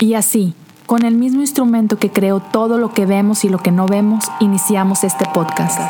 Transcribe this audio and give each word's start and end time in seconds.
Y 0.00 0.14
así, 0.14 0.54
con 0.86 1.04
el 1.04 1.16
mismo 1.16 1.40
instrumento 1.40 1.98
que 1.98 2.10
creó 2.10 2.38
todo 2.38 2.78
lo 2.78 2.94
que 2.94 3.04
vemos 3.04 3.44
y 3.44 3.48
lo 3.48 3.58
que 3.58 3.72
no 3.72 3.88
vemos, 3.88 4.26
iniciamos 4.38 5.02
este 5.02 5.24
podcast. 5.34 5.80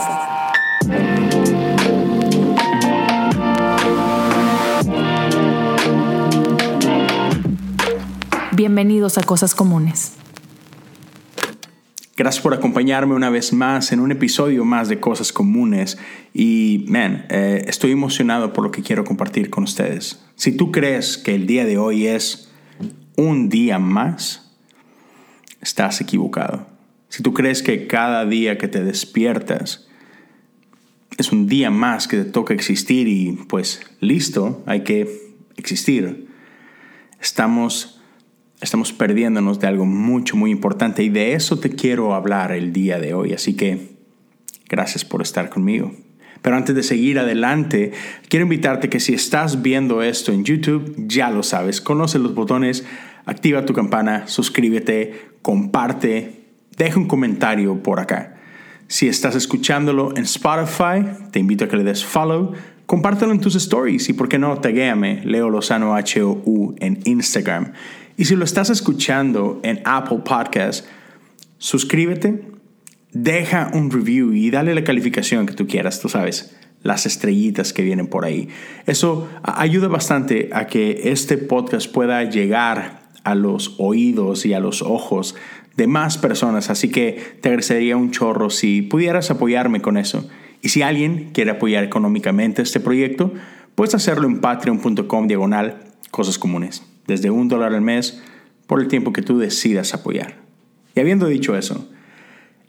Bienvenidos 8.52 9.18
a 9.18 9.22
Cosas 9.24 9.54
Comunes. 9.54 10.14
Gracias 12.16 12.42
por 12.42 12.54
acompañarme 12.54 13.14
una 13.14 13.28
vez 13.28 13.52
más 13.52 13.92
en 13.92 14.00
un 14.00 14.10
episodio 14.10 14.64
más 14.64 14.88
de 14.88 15.00
Cosas 15.00 15.34
Comunes. 15.34 15.98
Y, 16.32 16.86
man, 16.88 17.26
eh, 17.28 17.66
estoy 17.68 17.92
emocionado 17.92 18.54
por 18.54 18.64
lo 18.64 18.70
que 18.70 18.82
quiero 18.82 19.04
compartir 19.04 19.50
con 19.50 19.64
ustedes. 19.64 20.24
Si 20.34 20.56
tú 20.56 20.72
crees 20.72 21.18
que 21.18 21.34
el 21.34 21.46
día 21.46 21.66
de 21.66 21.76
hoy 21.76 22.06
es 22.06 22.47
un 23.18 23.48
día 23.48 23.80
más, 23.80 24.48
estás 25.60 26.00
equivocado. 26.00 26.68
Si 27.08 27.20
tú 27.20 27.34
crees 27.34 27.64
que 27.64 27.88
cada 27.88 28.24
día 28.24 28.58
que 28.58 28.68
te 28.68 28.84
despiertas 28.84 29.88
es 31.16 31.32
un 31.32 31.48
día 31.48 31.68
más 31.72 32.06
que 32.06 32.18
te 32.18 32.30
toca 32.30 32.54
existir 32.54 33.08
y 33.08 33.32
pues 33.48 33.80
listo, 33.98 34.62
hay 34.66 34.84
que 34.84 35.08
existir, 35.56 36.28
estamos, 37.20 38.00
estamos 38.60 38.92
perdiéndonos 38.92 39.58
de 39.58 39.66
algo 39.66 39.84
mucho, 39.84 40.36
muy 40.36 40.52
importante 40.52 41.02
y 41.02 41.08
de 41.08 41.32
eso 41.32 41.58
te 41.58 41.70
quiero 41.70 42.14
hablar 42.14 42.52
el 42.52 42.72
día 42.72 43.00
de 43.00 43.14
hoy. 43.14 43.32
Así 43.32 43.56
que 43.56 43.96
gracias 44.68 45.04
por 45.04 45.22
estar 45.22 45.50
conmigo. 45.50 45.92
Pero 46.40 46.54
antes 46.54 46.76
de 46.76 46.84
seguir 46.84 47.18
adelante, 47.18 47.90
quiero 48.28 48.44
invitarte 48.44 48.88
que 48.88 49.00
si 49.00 49.12
estás 49.12 49.60
viendo 49.60 50.02
esto 50.02 50.30
en 50.30 50.44
YouTube, 50.44 50.94
ya 51.08 51.30
lo 51.30 51.42
sabes, 51.42 51.80
conoce 51.80 52.20
los 52.20 52.32
botones 52.32 52.84
activa 53.28 53.64
tu 53.66 53.74
campana, 53.74 54.26
suscríbete, 54.26 55.30
comparte, 55.42 56.46
deja 56.76 56.98
un 56.98 57.06
comentario 57.06 57.82
por 57.82 58.00
acá. 58.00 58.36
Si 58.86 59.06
estás 59.06 59.34
escuchándolo 59.34 60.16
en 60.16 60.24
Spotify, 60.24 61.04
te 61.30 61.38
invito 61.38 61.66
a 61.66 61.68
que 61.68 61.76
le 61.76 61.84
des 61.84 62.04
follow, 62.04 62.52
compártelo 62.86 63.32
en 63.32 63.40
tus 63.40 63.54
stories 63.54 64.08
y, 64.08 64.14
por 64.14 64.28
qué 64.28 64.38
no, 64.38 64.58
taguéame, 64.58 65.22
Leo 65.24 65.50
Lozano 65.50 65.94
HOU 65.94 66.74
en 66.78 67.00
Instagram. 67.04 67.72
Y 68.16 68.24
si 68.24 68.34
lo 68.34 68.44
estás 68.44 68.70
escuchando 68.70 69.60
en 69.62 69.82
Apple 69.84 70.22
Podcast, 70.24 70.86
suscríbete, 71.58 72.42
deja 73.12 73.70
un 73.74 73.90
review 73.90 74.32
y 74.32 74.50
dale 74.50 74.74
la 74.74 74.84
calificación 74.84 75.44
que 75.44 75.52
tú 75.52 75.66
quieras, 75.66 76.00
tú 76.00 76.08
sabes 76.08 76.56
las 76.82 77.06
estrellitas 77.06 77.72
que 77.72 77.82
vienen 77.82 78.06
por 78.06 78.24
ahí. 78.24 78.48
Eso 78.86 79.28
ayuda 79.42 79.88
bastante 79.88 80.50
a 80.52 80.66
que 80.66 81.10
este 81.10 81.36
podcast 81.36 81.90
pueda 81.92 82.24
llegar 82.24 83.07
a 83.24 83.34
los 83.34 83.74
oídos 83.78 84.46
y 84.46 84.54
a 84.54 84.60
los 84.60 84.82
ojos 84.82 85.34
de 85.76 85.86
más 85.86 86.18
personas, 86.18 86.70
así 86.70 86.90
que 86.90 87.36
te 87.40 87.48
agradecería 87.50 87.96
un 87.96 88.10
chorro 88.10 88.50
si 88.50 88.82
pudieras 88.82 89.30
apoyarme 89.30 89.80
con 89.80 89.96
eso. 89.96 90.28
Y 90.60 90.70
si 90.70 90.82
alguien 90.82 91.30
quiere 91.32 91.52
apoyar 91.52 91.84
económicamente 91.84 92.62
este 92.62 92.80
proyecto, 92.80 93.32
puedes 93.76 93.94
hacerlo 93.94 94.26
en 94.26 94.40
patreon.com 94.40 95.28
diagonal 95.28 95.84
cosas 96.10 96.36
comunes, 96.36 96.84
desde 97.06 97.30
un 97.30 97.46
dólar 97.46 97.74
al 97.74 97.80
mes 97.80 98.22
por 98.66 98.80
el 98.80 98.88
tiempo 98.88 99.12
que 99.12 99.22
tú 99.22 99.38
decidas 99.38 99.94
apoyar. 99.94 100.36
Y 100.96 101.00
habiendo 101.00 101.26
dicho 101.28 101.56
eso, 101.56 101.88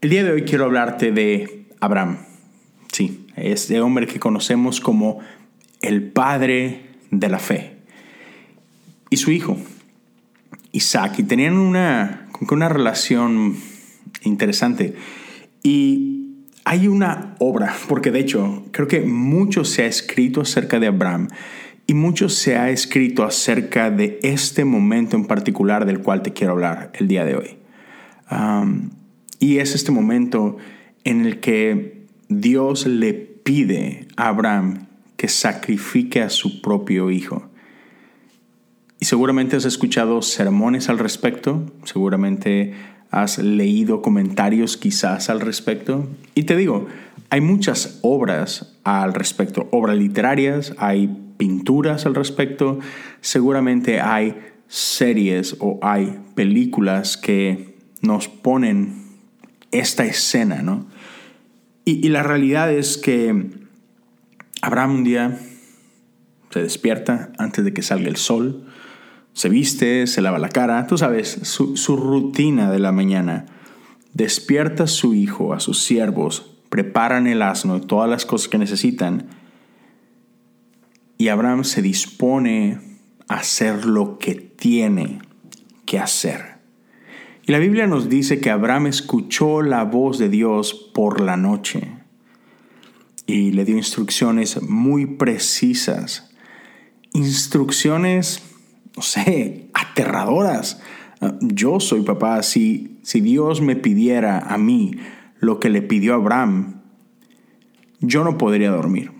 el 0.01 0.11
día 0.11 0.23
de 0.23 0.31
hoy 0.31 0.43
quiero 0.43 0.65
hablarte 0.65 1.11
de 1.11 1.65
Abraham. 1.79 2.19
Sí, 2.91 3.25
este 3.35 3.81
hombre 3.81 4.05
que 4.05 4.19
conocemos 4.19 4.79
como 4.79 5.19
el 5.81 6.03
padre 6.03 6.91
de 7.09 7.29
la 7.29 7.39
fe. 7.39 7.77
Y 9.09 9.17
su 9.17 9.31
hijo, 9.31 9.57
Isaac 10.71 11.19
y 11.19 11.23
tenían 11.23 11.57
una, 11.57 12.27
una 12.49 12.69
relación 12.69 13.55
interesante. 14.23 14.95
Y 15.63 16.19
hay 16.65 16.87
una 16.87 17.35
obra, 17.39 17.75
porque 17.87 18.11
de 18.11 18.19
hecho 18.19 18.65
creo 18.71 18.87
que 18.87 19.01
mucho 19.01 19.65
se 19.65 19.83
ha 19.83 19.87
escrito 19.87 20.41
acerca 20.41 20.79
de 20.79 20.87
Abraham 20.87 21.27
y 21.87 21.95
mucho 21.95 22.29
se 22.29 22.55
ha 22.55 22.69
escrito 22.69 23.23
acerca 23.23 23.89
de 23.89 24.19
este 24.21 24.63
momento 24.63 25.15
en 25.15 25.25
particular 25.25 25.85
del 25.85 25.99
cual 26.01 26.21
te 26.21 26.33
quiero 26.33 26.53
hablar 26.53 26.91
el 26.93 27.07
día 27.07 27.25
de 27.25 27.35
hoy. 27.35 27.57
y 29.39 29.57
es 29.57 29.73
este 29.73 29.91
momento 29.91 30.57
en 31.03 31.25
el 31.25 31.39
que 31.39 32.05
Dios 32.27 32.85
le 32.85 33.13
pide 33.13 34.07
a 34.17 34.27
Abraham 34.27 34.85
que 35.17 35.27
sacrifique 35.27 36.21
a 36.21 36.29
su 36.29 36.61
propio 36.61 37.09
hijo. 37.09 37.48
Y 38.99 39.05
seguramente 39.05 39.55
has 39.55 39.65
escuchado 39.65 40.21
sermones 40.21 40.89
al 40.89 40.99
respecto, 40.99 41.71
seguramente 41.85 42.73
has 43.11 43.39
leído 43.39 44.01
comentarios 44.01 44.77
quizás 44.77 45.29
al 45.29 45.39
respecto. 45.39 46.07
Y 46.35 46.43
te 46.43 46.55
digo, 46.55 46.87
hay 47.29 47.41
muchas 47.41 47.99
obras 48.01 48.77
al 48.83 49.13
respecto, 49.13 49.67
obras 49.71 49.97
literarias, 49.97 50.73
hay 50.77 51.09
pinturas 51.37 52.05
al 52.05 52.15
respecto, 52.15 52.79
seguramente 53.21 54.01
hay 54.01 54.35
series 54.67 55.55
o 55.59 55.79
hay 55.81 56.19
películas 56.35 57.17
que 57.17 57.75
nos 58.01 58.27
ponen 58.27 59.03
esta 59.71 60.05
escena, 60.05 60.61
¿no? 60.61 60.87
Y, 61.85 62.09
la 62.09 62.21
realidad 62.21 62.71
es 62.71 62.97
que 62.97 63.49
Abraham 64.61 64.95
un 64.95 65.03
día 65.03 65.39
se 66.51 66.61
despierta 66.61 67.31
antes 67.39 67.65
de 67.65 67.73
que 67.73 67.81
salga 67.81 68.09
el 68.09 68.15
sol, 68.15 68.68
se 69.33 69.49
viste, 69.49 70.07
se 70.07 70.21
lava 70.21 70.39
la 70.39 70.49
cara, 70.49 70.85
tú 70.87 70.97
sabes, 70.97 71.39
su, 71.43 71.97
rutina 71.97 72.71
de 72.71 72.79
la 72.79 72.91
mañana. 72.91 73.45
Despierta 74.13 74.83
a 74.83 74.87
su 74.87 75.13
hijo, 75.13 75.53
a 75.53 75.59
sus 75.59 75.83
siervos, 75.83 76.57
preparan 76.69 77.27
el 77.27 77.41
asno 77.41 77.77
y 77.77 77.81
todas 77.81 78.09
las 78.09 78.25
cosas 78.25 78.47
que 78.47 78.57
necesitan. 78.57 79.27
Y 81.17 81.27
Abraham 81.29 81.63
se 81.63 81.81
dispone 81.81 82.79
a 83.27 83.35
hacer 83.35 83.85
lo 83.85 84.17
que 84.17 84.35
tiene 84.35 85.19
que 85.85 85.99
hacer. 85.99 86.57
Y 87.45 87.51
la 87.51 87.59
Biblia 87.59 87.87
nos 87.87 88.09
dice 88.09 88.39
que 88.39 88.49
Abraham 88.49 88.87
escuchó 88.87 89.61
la 89.61 89.83
voz 89.83 90.19
de 90.19 90.29
Dios 90.29 90.73
por 90.93 91.21
la 91.21 91.37
noche 91.37 91.99
y 93.25 93.51
le 93.51 93.63
dio 93.63 93.77
instrucciones 93.77 94.61
muy 94.61 95.05
precisas. 95.05 96.31
Instrucciones 97.13 98.48
no 98.95 99.01
sé, 99.01 99.69
aterradoras. 99.73 100.81
Yo 101.41 101.79
soy 101.79 102.01
papá, 102.01 102.41
si, 102.43 102.99
si 103.03 103.21
Dios 103.21 103.61
me 103.61 103.75
pidiera 103.75 104.39
a 104.39 104.57
mí 104.57 104.91
lo 105.39 105.59
que 105.59 105.69
le 105.69 105.81
pidió 105.81 106.13
a 106.13 106.17
Abraham, 106.17 106.81
yo 107.99 108.23
no 108.23 108.37
podría 108.37 108.71
dormir. 108.71 109.11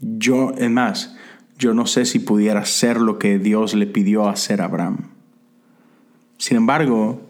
Yo, 0.00 0.52
es 0.56 0.70
más, 0.70 1.16
yo 1.58 1.74
no 1.74 1.86
sé 1.86 2.04
si 2.04 2.18
pudiera 2.18 2.60
hacer 2.60 3.00
lo 3.00 3.18
que 3.18 3.38
Dios 3.38 3.74
le 3.74 3.86
pidió 3.86 4.28
hacer 4.28 4.60
a 4.60 4.66
Abraham. 4.66 5.10
Sin 6.38 6.56
embargo, 6.56 7.22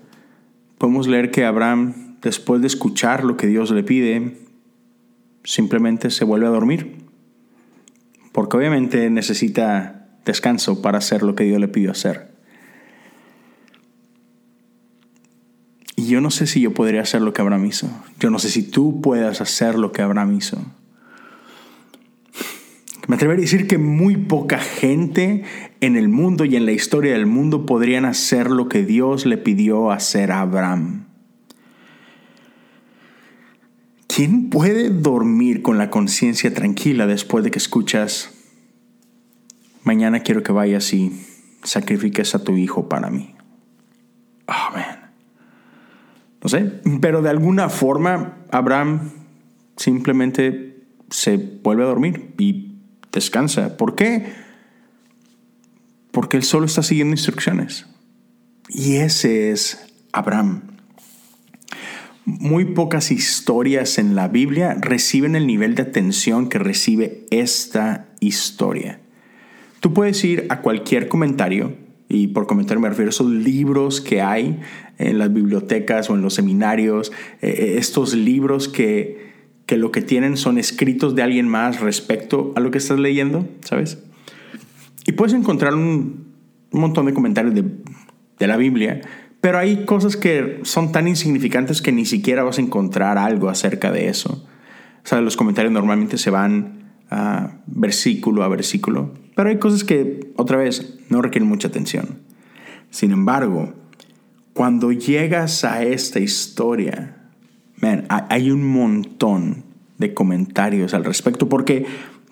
podemos 0.79 1.07
leer 1.07 1.31
que 1.31 1.45
Abraham, 1.45 2.17
después 2.21 2.61
de 2.61 2.67
escuchar 2.67 3.25
lo 3.25 3.37
que 3.37 3.47
Dios 3.47 3.71
le 3.71 3.83
pide, 3.83 4.39
simplemente 5.45 6.11
se 6.11 6.25
vuelve 6.25 6.47
a 6.47 6.51
dormir. 6.51 7.05
Porque 8.33 8.57
obviamente 8.57 9.11
necesita 9.11 10.04
descanso 10.25 10.83
para 10.83 10.99
hacer 10.99 11.23
lo 11.23 11.35
que 11.35 11.45
Dios 11.45 11.61
le 11.61 11.69
pidió 11.69 11.91
hacer. 11.91 12.35
Y 15.97 16.07
yo 16.07 16.21
no 16.21 16.31
sé 16.31 16.47
si 16.47 16.61
yo 16.61 16.75
podría 16.75 17.03
hacer 17.03 17.23
lo 17.23 17.33
que 17.33 17.43
Abraham 17.43 17.67
hizo. 17.67 17.89
Yo 18.19 18.31
no 18.31 18.39
sé 18.39 18.49
si 18.49 18.63
tú 18.63 19.01
puedas 19.01 19.41
hacer 19.41 19.77
lo 19.77 19.93
que 19.93 20.03
Abraham 20.03 20.37
hizo. 20.37 20.59
Me 23.07 23.17
atrevería 23.17 23.43
a 23.43 23.47
decir 23.47 23.67
que 23.67 23.79
muy 23.79 24.17
poca 24.17 24.59
gente 24.59 25.45
en 25.81 25.97
el 25.97 26.09
mundo 26.09 26.45
y 26.45 26.57
en 26.57 26.65
la 26.65 26.73
historia 26.73 27.13
del 27.13 27.27
mundo 27.27 27.67
podrían 27.67 28.07
hacer 28.07 28.51
lo 28.51 28.69
que 28.69 28.83
Dios 28.83 29.27
le 29.27 29.37
pidió 29.37 29.91
hacer 29.91 30.33
a 30.33 30.41
Abraham. 30.41 31.05
¿Quién 34.07 34.49
puede 34.49 34.91
dormir 34.91 35.61
con 35.61 35.77
la 35.77 35.91
conciencia 35.91 36.55
tranquila 36.55 37.07
después 37.07 37.45
de 37.45 37.51
que 37.51 37.59
escuchas 37.59 38.34
mañana 39.85 40.21
quiero 40.21 40.43
que 40.43 40.53
vayas 40.53 40.93
y 40.93 41.13
sacrifiques 41.63 42.35
a 42.35 42.43
tu 42.43 42.57
hijo 42.57 42.89
para 42.89 43.11
mí. 43.11 43.35
Amén. 44.47 45.05
No 46.43 46.49
sé, 46.49 46.81
pero 47.01 47.23
de 47.23 47.31
alguna 47.31 47.69
forma 47.69 48.39
Abraham 48.51 49.11
simplemente 49.77 50.85
se 51.11 51.37
vuelve 51.37 51.85
a 51.85 51.87
dormir 51.87 52.35
y 52.39 52.77
descansa. 53.13 53.77
¿Por 53.77 53.95
qué? 53.95 54.33
Porque 56.11 56.37
él 56.37 56.43
solo 56.43 56.67
está 56.67 56.83
siguiendo 56.83 57.15
instrucciones. 57.15 57.87
Y 58.69 58.97
ese 58.97 59.51
es 59.51 59.87
Abraham. 60.13 60.63
Muy 62.27 62.65
pocas 62.65 63.11
historias 63.11 63.99
en 63.99 64.15
la 64.15 64.29
Biblia 64.29 64.77
reciben 64.81 65.37
el 65.37 65.47
nivel 65.47 65.75
de 65.75 65.83
atención 65.83 66.49
que 66.49 66.59
recibe 66.59 67.27
esta 67.31 68.09
historia. 68.21 69.01
Tú 69.85 69.93
puedes 69.93 70.25
ir 70.25 70.47
a 70.49 70.63
cualquier 70.63 71.09
comentario 71.09 71.75
y 72.09 72.29
por 72.29 72.47
comentario 72.47 72.81
me 72.81 72.89
refiero 72.89 73.11
a 73.11 73.11
esos 73.11 73.29
libros 73.29 74.01
que 74.01 74.23
hay 74.23 74.59
en 74.97 75.19
las 75.19 75.31
bibliotecas 75.31 76.09
o 76.09 76.15
en 76.15 76.23
los 76.23 76.33
seminarios, 76.33 77.13
eh, 77.43 77.49
eh, 77.51 77.75
estos 77.77 78.15
libros 78.15 78.67
que, 78.67 79.35
que 79.67 79.77
lo 79.77 79.93
que 79.93 80.01
tienen 80.01 80.39
son 80.39 80.57
escritos 80.57 81.15
de 81.15 81.23
alguien 81.23 81.49
más 81.49 81.81
respecto 81.81 82.55
a 82.57 82.61
lo 82.61 82.71
que 82.71 82.79
estás 82.79 82.99
leyendo, 82.99 83.47
¿sabes? 83.61 84.03
Y 85.07 85.13
puedes 85.13 85.35
encontrar 85.35 85.75
un, 85.75 86.33
montón 86.71 87.05
de 87.05 87.13
comentarios 87.13 87.55
de, 87.55 87.65
de 88.39 88.47
la 88.47 88.57
Biblia, 88.57 89.03
pero 89.43 89.59
hay 89.59 89.85
cosas 89.85 90.17
que 90.17 90.61
son 90.63 90.93
tan 90.93 91.09
insignificantes 91.09 91.83
que 91.83 91.93
ni 91.93 92.07
siquiera 92.07 92.43
vas 92.43 92.57
a 92.57 92.63
encontrar 92.63 93.19
algo 93.19 93.51
acerca 93.51 93.93
de 93.93 94.09
eso. 94.09 94.49
O 95.13 95.21
los 95.21 95.37
comentarios 95.37 95.75
normalmente 95.75 96.17
se 96.17 96.31
van 96.31 96.95
a 97.11 97.59
versículo 97.67 98.45
a 98.45 98.49
versículo, 98.49 99.13
pero 99.35 99.49
hay 99.49 99.59
cosas 99.59 99.85
que, 99.85 100.33
otra 100.37 100.57
vez, 100.57 100.99
no 101.09 101.23
requieren 101.23 101.49
mucha 101.49 101.69
atención. 101.69 102.21
Sin 102.91 103.11
embargo, 103.11 103.75
cuando 104.53 104.93
llegas 104.93 105.65
a 105.65 105.83
esta 105.83 106.21
historia, 106.21 107.17
man, 107.77 108.07
hay 108.09 108.51
un 108.51 108.65
montón 108.65 109.65
de 109.99 110.15
comentarios 110.15 110.95
al 110.95 111.05
respecto, 111.05 111.49
porque 111.49 111.87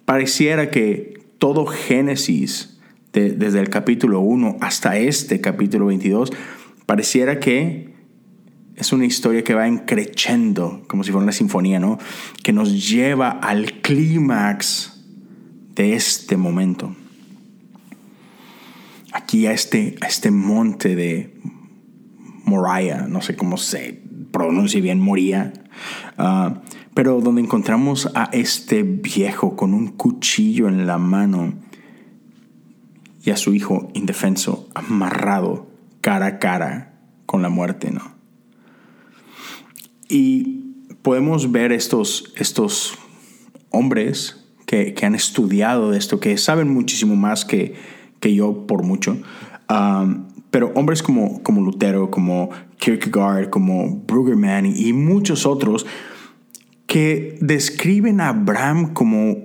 pareciera 0.05 0.71
que 0.71 1.25
todo 1.39 1.67
Génesis, 1.67 2.79
desde 3.13 3.61
el 3.61 3.69
capítulo 3.69 4.21
1 4.21 4.59
hasta 4.61 4.97
este 4.97 5.41
capítulo 5.41 5.87
22, 5.87 6.33
pareciera 6.87 7.41
que 7.41 7.93
es 8.77 8.93
una 8.93 9.05
historia 9.05 9.45
que 9.45 9.55
va 9.55 9.67
encrechendo, 9.67 10.83
como 10.87 11.05
si 11.05 11.11
fuera 11.11 11.25
una 11.25 11.33
sinfonía, 11.33 11.79
¿no? 11.79 11.99
Que 12.43 12.53
nos 12.53 12.89
lleva 12.89 13.31
al 13.31 13.81
clímax 13.83 15.02
de 15.75 15.95
este 15.95 16.37
momento. 16.37 16.95
Aquí 19.13 19.47
a 19.47 19.53
este, 19.53 19.97
a 20.01 20.07
este 20.07 20.31
monte 20.31 20.97
de 20.97 21.39
Moriah, 22.45 23.07
no 23.09 23.21
sé 23.23 23.37
cómo 23.37 23.57
se 23.57 24.03
pronuncia 24.31 24.81
bien, 24.81 25.01
Moría, 25.01 25.53
ah, 26.19 26.63
pero 26.95 27.21
donde 27.21 27.43
encontramos 27.43 28.11
a 28.15 28.25
este 28.33 28.83
viejo 28.83 29.57
con 29.57 29.75
un 29.75 29.89
cuchillo 29.89 30.69
en 30.69 30.87
la 30.87 30.99
mano 30.99 31.55
y 33.25 33.31
a 33.31 33.37
su 33.37 33.55
hijo 33.55 33.91
indefenso 33.95 34.69
amarrado 34.75 35.71
cara 36.01 36.27
a 36.27 36.39
cara 36.39 37.01
con 37.27 37.43
la 37.43 37.49
muerte, 37.49 37.91
¿no? 37.91 38.13
Y 40.09 40.75
podemos 41.03 41.53
ver 41.53 41.73
estos, 41.73 42.33
estos 42.37 42.99
hombres 43.71 44.42
que, 44.95 45.05
han 45.05 45.15
estudiado 45.15 45.91
de 45.91 45.99
esto, 45.99 46.19
que 46.19 46.39
saben 46.39 46.73
muchísimo 46.73 47.15
más 47.15 47.45
que, 47.45 47.75
que 48.21 48.35
yo 48.35 48.67
por 48.67 48.85
mucho, 48.85 49.19
um, 49.69 50.25
pero 50.51 50.73
hombres 50.75 51.03
como, 51.03 51.43
como 51.43 51.61
Lutero, 51.61 52.11
como 52.11 52.49
Kierkegaard, 52.79 53.51
como 53.51 54.03
Brueggemann 54.07 54.65
y 54.65 54.95
muchos 54.95 55.45
otros, 55.45 55.85
que 56.87 57.37
describen 57.41 58.21
a 58.21 58.29
Abraham 58.29 58.95
como 58.95 59.37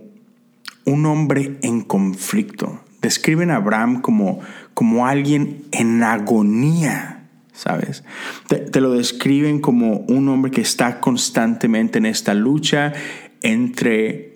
un 0.85 1.05
hombre 1.05 1.57
en 1.61 1.81
conflicto, 1.81 2.79
describen 3.01 3.51
a 3.51 3.57
Abraham 3.57 4.01
como, 4.01 4.39
como 4.73 5.07
alguien 5.07 5.63
en 5.71 6.03
agonía 6.03 7.15
¿sabes? 7.51 8.03
Te, 8.47 8.79
lo 8.79 8.91
describen 8.91 9.59
como 9.59 10.05
un 10.07 10.29
hombre 10.29 10.51
que 10.51 10.61
está 10.61 10.99
constantemente 10.99 11.97
en 11.97 12.05
esta 12.05 12.35
lucha 12.35 12.93
entre 13.41 14.26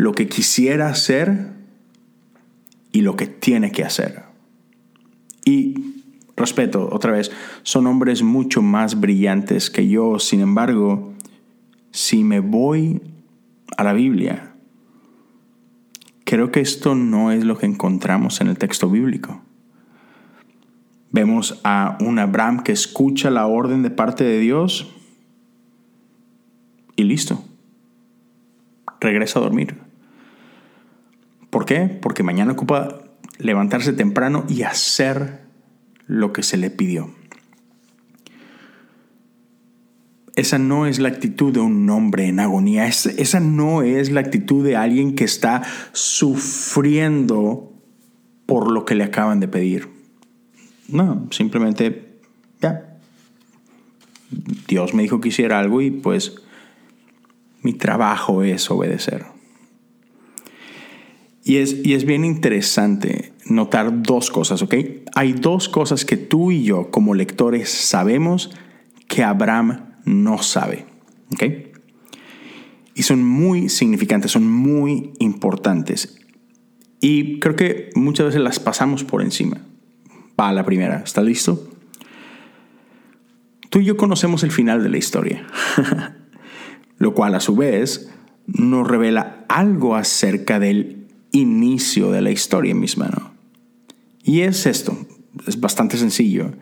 lo 0.00 0.12
que 0.12 0.28
quisiera 0.28 0.88
hacer 0.88 1.52
y 2.90 3.02
lo 3.02 3.16
que 3.16 3.26
tiene 3.26 3.70
que 3.70 3.84
hacer. 3.84 4.22
Y 5.44 5.74
respeto, 6.38 6.88
otra 6.90 7.12
vez, 7.12 7.30
son 7.64 7.86
hombres 7.86 8.22
mucho 8.22 8.62
más 8.62 8.98
brillantes 8.98 9.68
que 9.68 9.88
yo, 9.88 10.18
sin 10.18 10.40
embargo, 10.40 11.12
si 11.90 12.24
me 12.24 12.40
voy 12.40 13.02
a 13.76 13.84
la 13.84 13.92
Biblia, 13.92 14.54
creo 16.24 16.50
que 16.50 16.60
esto 16.60 16.94
no 16.94 17.30
es 17.30 17.44
lo 17.44 17.58
que 17.58 17.66
encontramos 17.66 18.40
en 18.40 18.46
el 18.46 18.56
texto 18.56 18.88
bíblico. 18.88 19.42
Vemos 21.10 21.60
a 21.62 21.98
un 22.00 22.18
Abraham 22.18 22.62
que 22.62 22.72
escucha 22.72 23.28
la 23.28 23.46
orden 23.46 23.82
de 23.82 23.90
parte 23.90 24.24
de 24.24 24.38
Dios 24.38 24.94
y 26.96 27.04
listo. 27.04 27.44
Regresa 28.98 29.40
a 29.40 29.42
dormir. 29.42 29.89
¿Por 31.50 31.64
qué? 31.64 31.98
Porque 32.00 32.22
mañana 32.22 32.52
ocupa 32.52 33.02
levantarse 33.38 33.92
temprano 33.92 34.44
y 34.48 34.62
hacer 34.62 35.40
lo 36.06 36.32
que 36.32 36.42
se 36.42 36.56
le 36.56 36.70
pidió. 36.70 37.10
Esa 40.36 40.58
no 40.58 40.86
es 40.86 41.00
la 41.00 41.08
actitud 41.08 41.52
de 41.52 41.60
un 41.60 41.90
hombre 41.90 42.28
en 42.28 42.40
agonía. 42.40 42.86
Esa 42.86 43.40
no 43.40 43.82
es 43.82 44.10
la 44.10 44.20
actitud 44.20 44.64
de 44.64 44.76
alguien 44.76 45.14
que 45.14 45.24
está 45.24 45.62
sufriendo 45.92 47.72
por 48.46 48.70
lo 48.70 48.84
que 48.84 48.94
le 48.94 49.04
acaban 49.04 49.40
de 49.40 49.48
pedir. 49.48 49.88
No, 50.88 51.28
simplemente, 51.30 52.20
ya. 52.60 52.96
Dios 54.66 54.94
me 54.94 55.02
dijo 55.02 55.20
que 55.20 55.28
hiciera 55.28 55.58
algo 55.58 55.82
y 55.82 55.90
pues 55.90 56.36
mi 57.62 57.74
trabajo 57.74 58.42
es 58.42 58.70
obedecer. 58.70 59.26
Y 61.50 61.56
es, 61.56 61.84
y 61.84 61.94
es 61.94 62.04
bien 62.04 62.24
interesante 62.24 63.32
notar 63.44 64.02
dos 64.02 64.30
cosas, 64.30 64.62
¿ok? 64.62 64.74
Hay 65.14 65.32
dos 65.32 65.68
cosas 65.68 66.04
que 66.04 66.16
tú 66.16 66.52
y 66.52 66.62
yo 66.62 66.90
como 66.90 67.14
lectores 67.14 67.68
sabemos 67.68 68.52
que 69.08 69.24
Abraham 69.24 69.96
no 70.04 70.42
sabe, 70.42 70.86
¿ok? 71.32 71.42
Y 72.94 73.02
son 73.02 73.24
muy 73.24 73.68
significantes, 73.68 74.30
son 74.30 74.48
muy 74.48 75.12
importantes. 75.18 76.20
Y 77.00 77.40
creo 77.40 77.56
que 77.56 77.90
muchas 77.96 78.26
veces 78.26 78.42
las 78.42 78.60
pasamos 78.60 79.02
por 79.02 79.22
encima 79.22 79.60
la 80.50 80.64
primera. 80.64 81.02
¿Está 81.04 81.22
listo? 81.22 81.68
Tú 83.68 83.78
y 83.80 83.84
yo 83.84 83.96
conocemos 83.96 84.42
el 84.42 84.50
final 84.50 84.82
de 84.82 84.88
la 84.88 84.96
historia, 84.96 85.46
lo 86.98 87.14
cual 87.14 87.34
a 87.34 87.40
su 87.40 87.54
vez 87.54 88.10
nos 88.46 88.88
revela 88.88 89.44
algo 89.48 89.94
acerca 89.94 90.58
del 90.58 90.99
inicio 91.32 92.10
de 92.10 92.20
la 92.20 92.30
historia 92.30 92.74
misma. 92.74 93.08
¿no? 93.08 93.32
Y 94.22 94.40
es 94.40 94.66
esto, 94.66 94.96
es 95.46 95.60
bastante 95.60 95.96
sencillo 95.96 96.52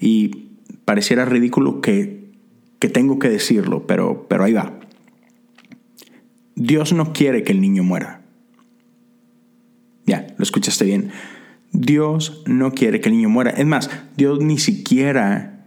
y 0.00 0.48
pareciera 0.84 1.24
ridículo 1.24 1.80
que, 1.80 2.30
que 2.78 2.88
tengo 2.88 3.18
que 3.18 3.28
decirlo, 3.28 3.86
pero, 3.86 4.26
pero 4.28 4.44
ahí 4.44 4.52
va. 4.52 4.78
Dios 6.54 6.92
no 6.92 7.12
quiere 7.12 7.42
que 7.42 7.52
el 7.52 7.60
niño 7.60 7.82
muera. 7.82 8.22
Ya, 10.06 10.26
lo 10.36 10.42
escuchaste 10.42 10.84
bien. 10.84 11.10
Dios 11.72 12.42
no 12.46 12.72
quiere 12.72 13.00
que 13.00 13.08
el 13.08 13.16
niño 13.16 13.30
muera. 13.30 13.50
Es 13.50 13.66
más, 13.66 13.90
Dios 14.16 14.40
ni 14.40 14.58
siquiera 14.58 15.64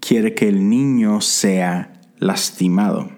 quiere 0.00 0.34
que 0.34 0.48
el 0.48 0.68
niño 0.68 1.20
sea 1.20 2.00
lastimado. 2.18 3.10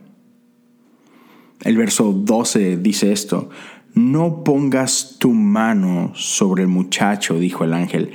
El 1.62 1.76
verso 1.76 2.12
12 2.12 2.76
dice 2.76 3.12
esto, 3.12 3.48
no 3.96 4.44
pongas 4.44 5.16
tu 5.18 5.32
mano 5.32 6.12
sobre 6.14 6.62
el 6.62 6.68
muchacho, 6.68 7.40
dijo 7.40 7.64
el 7.64 7.72
ángel, 7.72 8.12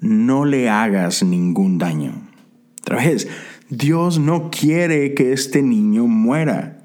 no 0.00 0.44
le 0.44 0.70
hagas 0.70 1.22
ningún 1.22 1.76
daño. 1.76 2.14
Otra 2.80 2.96
vez, 2.96 3.28
Dios 3.68 4.18
no 4.18 4.50
quiere 4.50 5.12
que 5.12 5.32
este 5.32 5.60
niño 5.60 6.06
muera. 6.06 6.78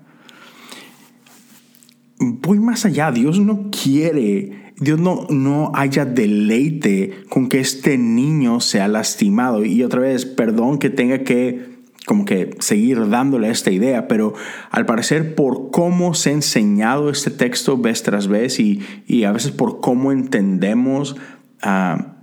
Voy 2.19 2.59
más 2.59 2.85
allá, 2.85 3.11
Dios 3.11 3.39
no 3.39 3.69
quiere 3.71 4.61
Dios 4.81 4.99
no, 4.99 5.27
no 5.29 5.71
haya 5.75 6.05
deleite 6.05 7.13
con 7.29 7.49
que 7.49 7.59
este 7.59 7.99
niño 7.99 8.59
sea 8.61 8.87
lastimado. 8.87 9.63
Y 9.63 9.83
otra 9.83 10.01
vez, 10.01 10.25
perdón 10.25 10.79
que 10.79 10.89
tenga 10.89 11.19
que 11.19 11.70
como 12.11 12.25
que 12.25 12.57
seguir 12.59 13.07
dándole 13.07 13.49
esta 13.49 13.71
idea, 13.71 14.09
pero 14.09 14.33
al 14.69 14.85
parecer 14.85 15.33
por 15.33 15.71
cómo 15.71 16.13
se 16.13 16.31
ha 16.31 16.33
enseñado 16.33 17.09
este 17.09 17.31
texto 17.31 17.77
vez 17.77 18.03
tras 18.03 18.27
vez 18.27 18.59
y, 18.59 19.23
a 19.23 19.31
veces 19.31 19.51
por 19.51 19.79
cómo 19.79 20.11
entendemos 20.11 21.15
ah, 21.61 22.17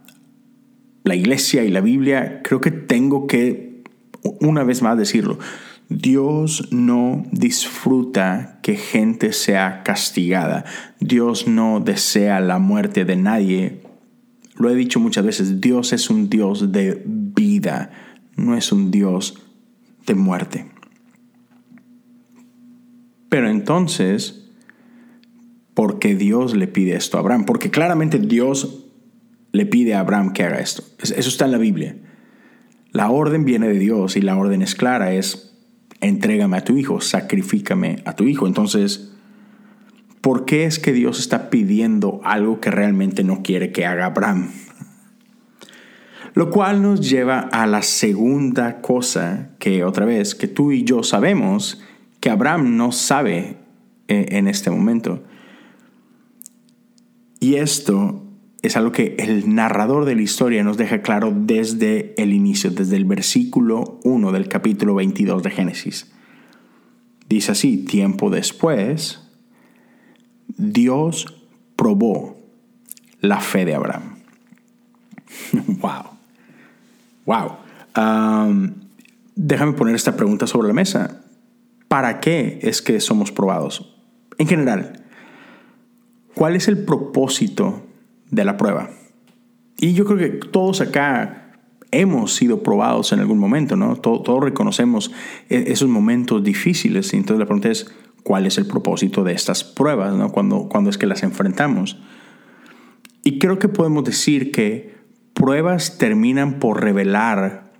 la 1.05 1.15
iglesia 1.15 1.65
y 1.65 1.71
la 1.71 1.81
Biblia, 1.81 2.43
creo 2.45 2.61
que 2.61 2.71
tengo 2.71 3.27
que 3.27 3.83
una 4.43 4.63
vez 4.63 4.83
más 4.83 4.99
decirlo. 4.99 5.39
Dios 5.89 6.69
no 6.71 7.25
disfruta 7.33 8.59
que 8.63 8.77
gente 8.77 9.33
sea 9.33 9.85
castigada. 9.85 10.67
Dios 11.01 11.49
no 11.49 11.81
desea 11.81 12.41
la 12.41 12.59
muerte 12.59 13.07
de 13.07 13.17
nadie. 13.17 13.81
Lo 14.55 14.69
he 14.69 14.75
dicho 14.75 15.01
muchas 15.01 15.25
veces, 15.25 15.63
Dios 15.63 15.95
es 15.95 16.11
un 16.11 16.29
Dios 16.29 16.73
de 16.73 17.03
vida, 17.07 17.91
no 18.37 18.55
es 18.55 18.71
un 18.71 18.91
Dios 18.91 19.48
de 20.09 20.15
muerte. 20.17 20.67
Pero 23.29 23.49
entonces, 23.49 24.51
¿por 25.75 25.99
qué 25.99 26.17
Dios 26.17 26.57
le 26.57 26.67
pide 26.67 26.97
esto 26.97 27.17
a 27.17 27.21
Abraham? 27.21 27.45
Porque 27.45 27.71
claramente 27.71 28.19
Dios 28.19 28.87
le 29.53 29.67
pide 29.67 29.95
a 29.95 30.01
Abraham 30.01 30.33
que 30.33 30.43
haga 30.43 30.59
esto. 30.59 30.83
Eso 31.01 31.29
está 31.29 31.45
en 31.45 31.53
la 31.53 31.59
Biblia. 31.59 31.97
La 32.91 33.11
orden 33.11 33.45
viene 33.45 33.69
de 33.69 33.79
Dios 33.79 34.17
y 34.17 34.23
la 34.23 34.37
orden 34.37 34.63
es 34.63 34.75
clara, 34.75 35.13
es 35.13 35.55
entrégame 36.01 36.57
a 36.57 36.65
tu 36.65 36.77
hijo, 36.77 37.01
sacrifícame 37.01 38.03
a 38.05 38.15
tu 38.15 38.25
hijo. 38.25 38.47
Entonces, 38.47 39.13
¿por 40.21 40.45
qué 40.47 40.65
es 40.65 40.79
que 40.79 40.93
Dios 40.93 41.21
está 41.21 41.51
pidiendo 41.51 42.21
algo 42.25 42.61
que 42.61 42.71
realmente 42.71 43.25
no 43.25 43.43
quiere 43.43 43.73
que 43.73 43.87
haga 43.87 44.07
Abraham? 44.07 44.51
Lo 46.39 46.51
cual 46.51 46.83
nos 46.83 47.01
lleva 47.01 47.41
a 47.41 47.67
la 47.67 47.83
segunda 47.83 48.81
cosa 48.81 49.57
que 49.59 49.83
otra 49.83 50.07
vez, 50.07 50.37
que 50.37 50.47
tú 50.47 50.71
y 50.71 50.85
yo 50.85 51.03
sabemos 51.03 51.83
que 52.21 52.31
Abraham 52.31 52.77
no 52.77 52.93
sabe 52.93 53.57
eh, 54.07 54.27
en 54.29 54.47
este 54.47 54.71
momento. 54.71 55.25
Y 57.41 57.57
esto 57.57 58.23
es 58.63 58.77
algo 58.77 58.93
que 58.93 59.17
el 59.19 59.53
narrador 59.53 60.05
de 60.05 60.15
la 60.15 60.23
historia 60.23 60.63
nos 60.63 60.77
deja 60.77 61.03
claro 61.03 61.35
desde 61.37 62.15
el 62.23 62.33
inicio, 62.33 62.71
desde 62.71 62.95
el 62.95 63.05
versículo 63.05 63.99
1 64.05 64.31
del 64.31 64.47
capítulo 64.47 64.95
22 64.95 65.43
de 65.43 65.51
Génesis. 65.51 66.13
Dice 67.29 67.51
así, 67.51 67.79
tiempo 67.79 68.31
después, 68.31 69.29
Dios 70.57 71.49
probó 71.75 72.39
la 73.21 73.41
fe 73.41 73.65
de 73.65 73.75
Abraham. 73.75 74.19
wow. 75.81 76.18
Wow. 77.29 77.59
déjame 79.37 79.73
poner 79.75 79.95
esta 79.95 80.17
pregunta 80.17 80.47
sobre 80.47 80.69
la 80.69 80.75
mesa. 80.75 81.21
¿Para 81.87 82.21
qué 82.21 82.59
es 82.63 82.81
que 82.81 83.01
somos 83.01 83.33
probados? 83.33 83.95
En 84.39 84.47
general, 84.47 85.05
¿cuál 86.35 86.57
es 86.57 86.69
el 86.69 86.85
propósito 86.85 87.83
de 88.31 88.45
la 88.47 88.57
prueba? 88.57 88.89
Y 89.79 89.93
yo 89.93 90.07
creo 90.07 90.17
que 90.17 90.29
todos 90.49 90.81
acá 90.81 91.53
hemos 91.91 92.35
sido 92.35 92.63
probados 92.63 93.13
en 93.13 93.21
algún 93.21 93.39
momento, 93.39 93.77
¿no? 93.77 93.97
Todos, 93.97 94.43
reconocemos 94.43 95.13
e-, 95.51 95.65
esos 95.69 95.89
momentos 95.89 96.43
difíciles. 96.43 97.13
Y 97.13 97.19
entonces 97.19 97.41
la 97.41 97.47
pregunta 97.47 97.69
es, 97.69 97.93
¿cuál 98.23 98.47
es 98.47 98.57
el 98.57 98.67
propósito 98.67 99.23
de 99.23 99.33
estas 99.33 99.65
pruebas, 99.65 100.15
¿no? 100.15 100.33
Cuando, 100.33 100.69
cuando 100.71 100.89
es 100.89 100.97
que 100.97 101.07
las 101.07 101.23
enfrentamos. 101.23 101.99
Y 103.23 103.39
creo 103.39 103.59
que 103.59 103.69
podemos 103.69 104.05
decir 104.05 104.51
que 104.51 104.98
pruebas 105.39 105.99
terminan 105.99 106.55
por 106.55 106.83
revelar 106.83 107.71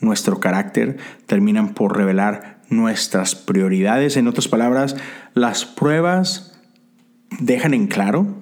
nuestro 0.00 0.40
carácter, 0.40 0.96
terminan 1.26 1.74
por 1.74 1.96
revelar 1.96 2.62
nuestras 2.70 3.34
prioridades. 3.34 4.16
En 4.16 4.26
otras 4.26 4.48
palabras, 4.48 4.96
las 5.34 5.66
pruebas 5.66 6.58
dejan 7.38 7.74
en 7.74 7.86
claro 7.88 8.34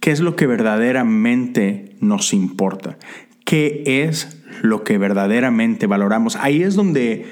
qué 0.00 0.10
es 0.10 0.20
lo 0.20 0.34
que 0.34 0.46
verdaderamente 0.46 1.96
nos 2.00 2.34
importa, 2.34 2.98
qué 3.44 3.82
es 4.04 4.42
lo 4.60 4.82
que 4.82 4.98
verdaderamente 4.98 5.86
valoramos. 5.86 6.34
Ahí 6.36 6.62
es 6.62 6.74
donde, 6.74 7.26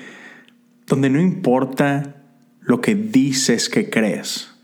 donde 0.87 1.11
no 1.11 1.21
importa 1.21 2.23
lo 2.61 2.81
que 2.81 2.95
dices 2.95 3.69
que 3.69 3.90
crees. 3.90 4.55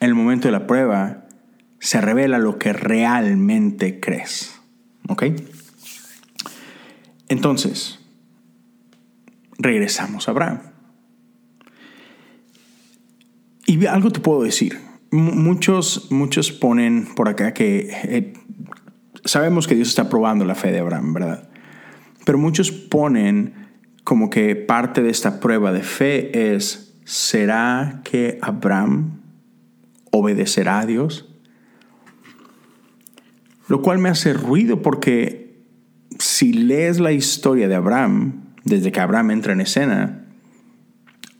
En 0.00 0.08
el 0.08 0.14
momento 0.14 0.48
de 0.48 0.52
la 0.52 0.66
prueba 0.66 1.26
se 1.78 2.00
revela 2.00 2.38
lo 2.38 2.58
que 2.58 2.74
realmente 2.74 4.00
crees. 4.00 4.55
¿Ok? 5.08 5.24
Entonces, 7.28 7.98
regresamos 9.58 10.28
a 10.28 10.30
Abraham. 10.30 10.60
Y 13.66 13.84
algo 13.86 14.10
te 14.10 14.20
puedo 14.20 14.42
decir. 14.42 14.80
muchos, 15.10 16.10
muchos 16.10 16.52
ponen 16.52 17.08
por 17.14 17.28
acá 17.28 17.52
que 17.54 17.88
eh, 17.90 18.32
sabemos 19.24 19.66
que 19.66 19.74
Dios 19.74 19.88
está 19.88 20.08
probando 20.08 20.44
la 20.44 20.54
fe 20.54 20.72
de 20.72 20.80
Abraham, 20.80 21.14
¿verdad? 21.14 21.48
Pero 22.24 22.38
muchos 22.38 22.70
ponen 22.70 23.66
como 24.04 24.30
que 24.30 24.54
parte 24.56 25.02
de 25.02 25.10
esta 25.10 25.40
prueba 25.40 25.72
de 25.72 25.82
fe 25.82 26.54
es, 26.54 26.96
¿será 27.04 28.02
que 28.04 28.38
Abraham 28.40 29.20
obedecerá 30.12 30.80
a 30.80 30.86
Dios? 30.86 31.25
Lo 33.68 33.82
cual 33.82 33.98
me 33.98 34.08
hace 34.08 34.32
ruido 34.32 34.82
porque 34.82 35.64
si 36.18 36.52
lees 36.52 37.00
la 37.00 37.12
historia 37.12 37.68
de 37.68 37.74
Abraham, 37.74 38.44
desde 38.64 38.92
que 38.92 39.00
Abraham 39.00 39.32
entra 39.32 39.52
en 39.52 39.60
escena, 39.60 40.26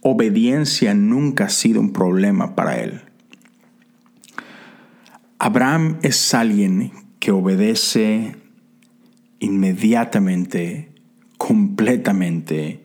obediencia 0.01 0.95
nunca 0.95 1.45
ha 1.45 1.51
sido 1.51 1.81
un 1.81 1.93
problema 1.93 2.55
para 2.55 2.81
él. 2.81 3.03
Abraham 5.39 5.99
es 6.03 6.35
alguien 6.35 6.93
que 7.19 7.31
obedece 7.31 8.37
inmediatamente, 9.39 10.93
completamente, 11.37 12.81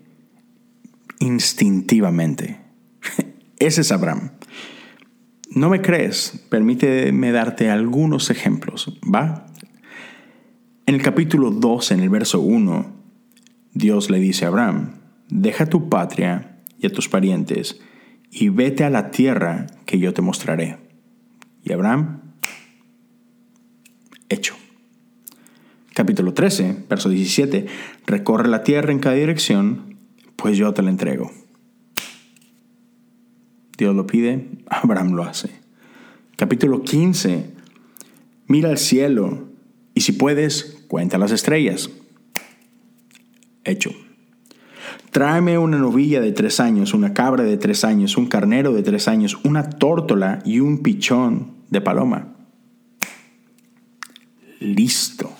instintivamente. 1.19 2.59
Ese 3.59 3.81
es 3.81 3.91
Abraham. 3.91 4.31
¿No 5.53 5.69
me 5.69 5.81
crees? 5.81 6.45
Permíteme 6.47 7.33
darte 7.33 7.69
algunos 7.69 8.29
ejemplos, 8.29 8.97
¿va? 9.03 9.47
En 10.85 10.95
el 10.95 11.01
capítulo 11.01 11.51
2, 11.51 11.91
en 11.91 11.99
el 11.99 12.09
verso 12.09 12.39
1, 12.39 12.95
Dios 13.73 14.09
le 14.09 14.19
dice 14.19 14.45
a 14.45 14.47
Abraham, 14.47 14.93
deja 15.27 15.65
tu 15.65 15.89
patria 15.89 16.57
y 16.79 16.87
a 16.87 16.89
tus 16.89 17.09
parientes 17.09 17.81
y 18.29 18.47
vete 18.47 18.85
a 18.85 18.89
la 18.89 19.11
tierra 19.11 19.67
que 19.85 19.99
yo 19.99 20.13
te 20.13 20.21
mostraré. 20.21 20.77
Y 21.65 21.73
Abraham, 21.73 22.21
hecho. 24.29 24.55
Capítulo 25.93 26.33
13, 26.33 26.85
verso 26.89 27.09
17, 27.09 27.65
recorre 28.05 28.47
la 28.47 28.63
tierra 28.63 28.93
en 28.93 28.99
cada 28.99 29.15
dirección, 29.15 29.97
pues 30.37 30.55
yo 30.55 30.73
te 30.73 30.81
la 30.81 30.91
entrego. 30.91 31.29
Dios 33.77 33.95
lo 33.95 34.07
pide, 34.07 34.49
Abraham 34.67 35.13
lo 35.13 35.23
hace. 35.23 35.49
Capítulo 36.35 36.83
15. 36.83 37.51
Mira 38.47 38.69
al 38.69 38.77
cielo 38.77 39.49
y 39.93 40.01
si 40.01 40.11
puedes, 40.13 40.85
cuenta 40.87 41.17
las 41.17 41.31
estrellas. 41.31 41.89
Hecho. 43.63 43.91
Tráeme 45.11 45.57
una 45.57 45.77
novilla 45.77 46.21
de 46.21 46.31
tres 46.31 46.59
años, 46.59 46.93
una 46.93 47.13
cabra 47.13 47.43
de 47.43 47.57
tres 47.57 47.83
años, 47.83 48.17
un 48.17 48.27
carnero 48.27 48.73
de 48.73 48.81
tres 48.81 49.07
años, 49.07 49.37
una 49.43 49.69
tórtola 49.69 50.41
y 50.45 50.59
un 50.61 50.81
pichón 50.81 51.51
de 51.69 51.81
paloma. 51.81 52.29
Listo. 54.59 55.31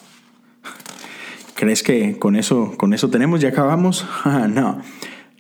¿Crees 1.56 1.84
que 1.84 2.18
con 2.18 2.36
eso, 2.36 2.76
con 2.78 2.94
eso 2.94 3.10
tenemos? 3.10 3.40
¿Ya 3.40 3.50
acabamos? 3.50 4.06
no. 4.50 4.82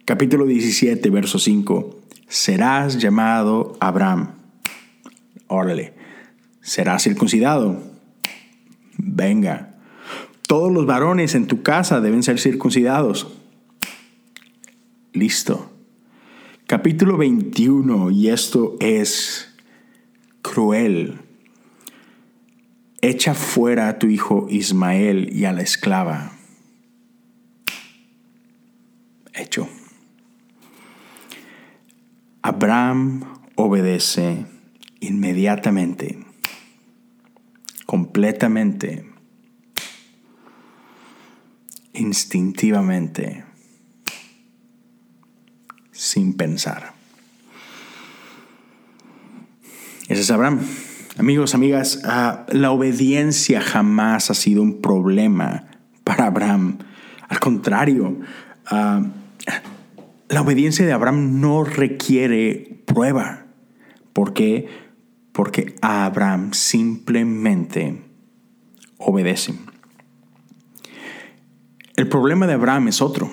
Capítulo 0.05 0.45
17, 0.45 1.09
verso 1.09 1.39
5 1.39 2.01
serás 2.31 2.97
llamado 2.97 3.75
Abraham. 3.81 4.35
Órale, 5.47 5.93
serás 6.61 7.03
circuncidado. 7.03 7.83
Venga, 8.97 9.75
todos 10.47 10.71
los 10.71 10.85
varones 10.85 11.35
en 11.35 11.47
tu 11.47 11.61
casa 11.61 11.99
deben 11.99 12.23
ser 12.23 12.39
circuncidados. 12.39 13.27
Listo. 15.11 15.73
Capítulo 16.67 17.17
21, 17.17 18.11
y 18.11 18.29
esto 18.29 18.77
es 18.79 19.53
cruel. 20.41 21.19
Echa 23.01 23.33
fuera 23.33 23.89
a 23.89 23.99
tu 23.99 24.07
hijo 24.07 24.47
Ismael 24.49 25.35
y 25.35 25.43
a 25.43 25.51
la 25.51 25.63
esclava. 25.63 26.31
Hecho. 29.33 29.67
Abraham 32.41 33.23
obedece 33.55 34.45
inmediatamente, 34.99 36.19
completamente, 37.85 39.05
instintivamente, 41.93 43.43
sin 45.91 46.33
pensar. 46.33 46.93
Ese 50.07 50.21
es 50.21 50.31
Abraham. 50.31 50.59
Amigos, 51.17 51.53
amigas, 51.53 52.01
ah, 52.05 52.45
la 52.49 52.71
obediencia 52.71 53.61
jamás 53.61 54.31
ha 54.31 54.33
sido 54.33 54.61
un 54.61 54.81
problema 54.81 55.67
para 56.03 56.25
Abraham. 56.25 56.79
Al 57.29 57.39
contrario, 57.39 58.17
uh, 58.71 59.20
la 60.31 60.41
obediencia 60.41 60.85
de 60.85 60.93
Abraham 60.93 61.41
no 61.41 61.65
requiere 61.65 62.81
prueba. 62.85 63.47
¿Por 64.13 64.33
qué? 64.33 64.67
Porque 65.33 65.75
Abraham 65.81 66.53
simplemente 66.53 68.01
obedece. 68.97 69.53
El 71.97 72.07
problema 72.07 72.47
de 72.47 72.53
Abraham 72.53 72.87
es 72.87 73.01
otro. 73.01 73.29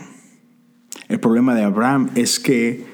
El 1.09 1.21
problema 1.21 1.55
de 1.55 1.63
Abraham 1.63 2.11
es 2.17 2.41
que 2.41 2.85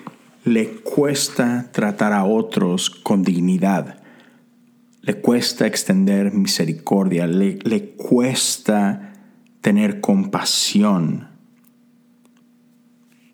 le 0.44 0.68
cuesta 0.82 1.70
tratar 1.72 2.12
a 2.12 2.24
otros 2.24 2.90
con 2.90 3.22
dignidad. 3.22 4.00
le 5.00 5.20
cuesta 5.20 5.66
extender 5.66 6.32
misericordia, 6.32 7.26
le, 7.26 7.58
le 7.62 7.90
cuesta 7.90 9.12
tener 9.60 10.00
compasión. 10.00 11.28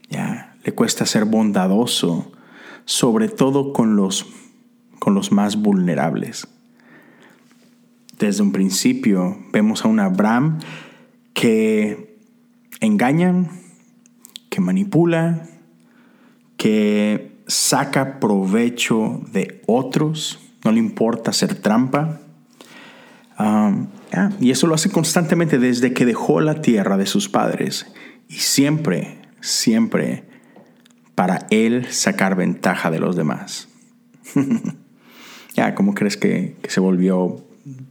Ya, 0.08 0.49
le 0.64 0.72
cuesta 0.72 1.06
ser 1.06 1.24
bondadoso, 1.24 2.32
sobre 2.84 3.28
todo 3.28 3.72
con 3.72 3.96
los, 3.96 4.26
con 4.98 5.14
los 5.14 5.32
más 5.32 5.56
vulnerables. 5.56 6.48
Desde 8.18 8.42
un 8.42 8.52
principio 8.52 9.38
vemos 9.52 9.84
a 9.84 9.88
un 9.88 10.00
Abraham 10.00 10.58
que 11.32 12.18
engaña, 12.80 13.48
que 14.50 14.60
manipula, 14.60 15.46
que 16.56 17.32
saca 17.46 18.20
provecho 18.20 19.22
de 19.32 19.62
otros, 19.66 20.38
no 20.64 20.72
le 20.72 20.78
importa 20.78 21.30
hacer 21.30 21.54
trampa. 21.54 22.20
Um, 23.38 23.86
y 24.38 24.50
eso 24.50 24.66
lo 24.66 24.74
hace 24.74 24.90
constantemente 24.90 25.58
desde 25.58 25.94
que 25.94 26.04
dejó 26.04 26.42
la 26.42 26.60
tierra 26.60 26.98
de 26.98 27.06
sus 27.06 27.30
padres. 27.30 27.86
Y 28.28 28.34
siempre, 28.34 29.22
siempre 29.40 30.29
para 31.20 31.46
él 31.50 31.92
sacar 31.92 32.34
ventaja 32.34 32.90
de 32.90 32.98
los 32.98 33.14
demás. 33.14 33.68
ya, 35.54 35.74
¿cómo 35.74 35.92
crees 35.92 36.16
que, 36.16 36.56
se 36.66 36.80
volvió 36.80 37.44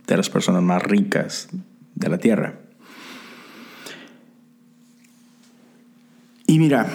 de 0.08 0.18
las 0.18 0.32
personas 0.32 0.64
más 0.64 0.82
ricas 0.82 1.48
de 1.94 2.10
la 2.10 2.18
tierra? 2.18 2.56
Y 6.48 6.58
mira, 6.58 6.90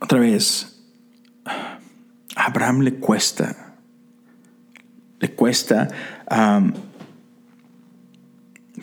otra 0.00 0.20
vez, 0.20 0.80
a 1.44 2.44
Abraham 2.44 2.82
le 2.82 2.94
cuesta 3.00 3.74
le 5.18 5.34
cuesta 5.34 5.88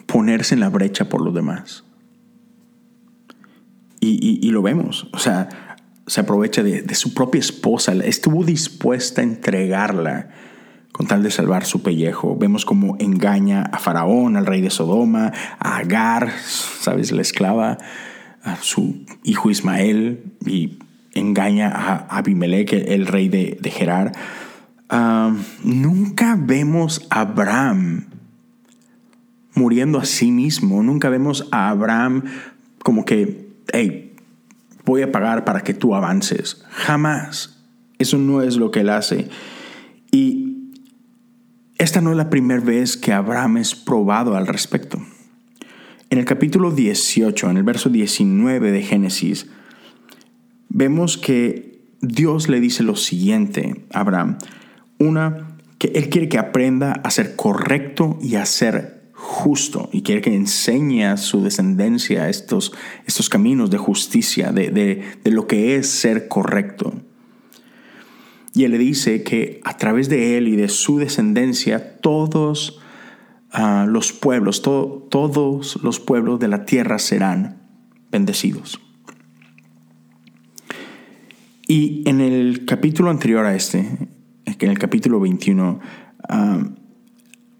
ponerse 0.07 0.55
en 0.55 0.59
la 0.59 0.67
brecha 0.67 1.07
por 1.07 1.21
los 1.21 1.33
demás. 1.33 1.85
Y, 4.01 4.49
lo 4.51 4.61
vemos, 4.61 5.07
o 5.11 5.19
sea, 5.19 5.68
se 6.09 6.21
aprovecha 6.21 6.63
de, 6.63 6.95
su 6.95 7.13
propia 7.13 7.39
esposa, 7.39 7.93
estuvo 7.93 8.43
dispuesta 8.43 9.21
a 9.21 9.23
entregarla 9.23 10.29
con 10.91 11.07
tal 11.07 11.23
de 11.23 11.31
salvar 11.31 11.65
su 11.65 11.83
pellejo. 11.83 12.35
Vemos 12.35 12.65
cómo 12.65 12.97
engaña 12.99 13.61
a 13.61 13.79
Faraón, 13.79 14.35
al 14.35 14.45
rey 14.45 14.61
de 14.61 14.69
Sodoma, 14.69 15.31
a 15.59 15.77
Agar, 15.77 16.31
¿sabes? 16.41 17.11
La 17.11 17.21
esclava, 17.21 17.77
a 18.43 18.55
su 18.57 19.05
hijo 19.23 19.49
Ismael, 19.49 20.33
y 20.45 20.79
engaña 21.13 21.69
a 21.69 22.17
Abimelech, 22.17 22.73
el 22.73 23.07
rey 23.07 23.29
de, 23.29 23.57
de 23.61 23.71
Gerar 23.71 24.11
nunca 25.63 26.35
vemos 26.39 27.05
a 27.09 27.21
Abraham 27.21 28.05
muriendo 29.53 29.99
a 29.99 30.05
sí 30.05 30.31
mismo. 30.31 30.81
Nunca 30.83 31.09
vemos 31.09 31.47
a 31.51 31.69
Abraham 31.69 32.23
como 32.83 33.05
que, 33.05 33.49
hey, 33.71 34.08
voy 34.89 35.03
a 35.03 35.11
pagar 35.11 35.45
para 35.45 35.61
que 35.61 35.73
tú 35.73 35.95
avances. 35.95 36.63
Jamás. 36.69 37.63
Eso 37.99 38.17
no 38.17 38.41
es 38.41 38.57
lo 38.57 38.71
que 38.71 38.81
él 38.81 38.89
hace. 38.89 39.29
Y 40.11 40.71
esta 41.77 42.01
no 42.01 42.11
es 42.11 42.17
la 42.17 42.29
primera 42.29 42.61
vez 42.61 42.97
que 42.97 43.13
Abraham 43.13 43.57
es 43.57 43.75
probado 43.75 44.35
al 44.35 44.47
respecto. 44.47 44.99
En 46.09 46.17
el 46.17 46.25
capítulo 46.25 46.71
18, 46.71 47.49
en 47.49 47.57
el 47.57 47.63
verso 47.63 47.89
19 47.89 48.71
de 48.71 48.81
Génesis, 48.81 49.47
vemos 50.69 51.17
que 51.17 51.85
Dios 52.01 52.49
le 52.49 52.59
dice 52.59 52.83
lo 52.83 52.95
siguiente 52.95 53.85
a 53.93 53.99
Abraham. 53.99 54.37
Una, 54.97 55.57
que 55.77 55.91
Él 55.93 56.09
quiere 56.09 56.29
que 56.29 56.39
aprenda 56.39 56.93
a 57.03 57.11
ser 57.11 57.35
correcto 57.35 58.17
y 58.21 58.35
a 58.35 58.45
ser 58.45 58.98
justo 59.21 59.89
y 59.91 60.01
quiere 60.01 60.21
que 60.21 60.33
enseñe 60.33 61.03
a 61.03 61.17
su 61.17 61.43
descendencia 61.43 62.29
estos, 62.29 62.71
estos 63.05 63.27
caminos 63.27 63.69
de 63.69 63.77
justicia, 63.77 64.53
de, 64.53 65.03
lo 65.25 65.45
que 65.45 65.75
es 65.75 65.89
ser 65.89 66.29
correcto. 66.29 66.93
Y 68.53 68.63
Él 68.63 68.71
le 68.71 68.77
dice 68.77 69.23
que 69.23 69.59
a 69.65 69.75
través 69.75 70.07
de 70.07 70.37
Él 70.37 70.47
y 70.47 70.55
de 70.55 70.69
su 70.69 70.99
descendencia 70.99 71.99
todos 71.99 72.79
ah, 73.51 73.85
los 73.89 74.13
pueblos, 74.13 74.61
todos 74.61 75.83
los 75.83 75.99
pueblos 75.99 76.39
de 76.39 76.47
la 76.47 76.63
tierra 76.63 76.97
serán 76.97 77.61
bendecidos. 78.09 78.79
Y 81.67 82.07
en 82.09 82.21
el 82.21 82.63
capítulo 82.65 83.09
anterior 83.09 83.45
a 83.45 83.53
este, 83.53 83.79
en 84.45 84.69
el 84.69 84.79
capítulo 84.79 85.19
21, 85.19 85.79
um, 86.29 86.78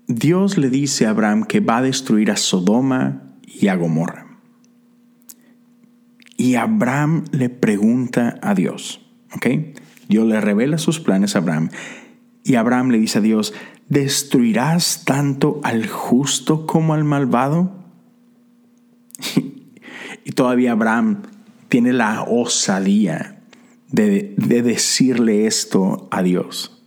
Dios 0.10 0.58
le 0.58 0.72
dice 0.72 1.06
a 1.06 1.12
Abraham 1.12 1.44
que 1.44 1.60
va 1.60 1.78
a 1.78 1.82
destruir 1.84 2.32
a 2.32 2.36
Sodoma 2.36 3.22
y 3.46 3.68
a 3.68 3.76
Gomorra. 3.76 4.26
Y 6.36 6.56
Abraham 6.56 7.26
le 7.32 7.50
pregunta 7.50 8.40
a 8.42 8.56
Dios, 8.56 9.08
¿ok? 9.36 9.46
Dios 10.08 10.26
le 10.26 10.42
revela 10.42 10.80
sus 10.80 11.00
planes 11.00 11.36
a 11.36 11.40
Abraham. 11.40 11.70
Y 12.44 12.56
Abraham 12.56 12.90
le 12.90 12.98
dice 12.98 13.20
a 13.20 13.22
Dios, 13.22 13.54
¿destruirás 13.88 15.04
tanto 15.06 15.62
al 15.64 15.86
justo 15.86 16.66
como 16.66 16.96
al 16.96 17.04
malvado? 17.04 17.72
y 20.26 20.32
todavía 20.32 20.72
Abraham 20.72 21.22
tiene 21.68 21.94
la 21.94 22.24
osadía 22.24 23.44
de, 23.90 24.34
de 24.38 24.64
decirle 24.64 25.46
esto 25.46 26.08
a 26.10 26.24
Dios. 26.24 26.79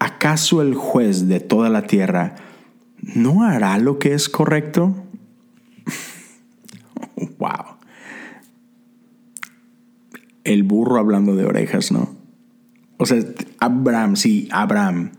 ¿Acaso 0.00 0.62
el 0.62 0.74
juez 0.74 1.28
de 1.28 1.38
toda 1.38 1.68
la 1.68 1.86
tierra 1.86 2.34
no 3.00 3.44
hará 3.44 3.78
lo 3.78 4.00
que 4.00 4.14
es 4.14 4.28
correcto? 4.28 4.96
wow. 7.38 7.76
El 10.42 10.64
burro 10.64 10.98
hablando 10.98 11.36
de 11.36 11.44
orejas, 11.44 11.92
¿no? 11.92 12.16
O 12.96 13.06
sea, 13.06 13.22
Abraham, 13.60 14.16
sí, 14.16 14.48
Abraham. 14.50 15.12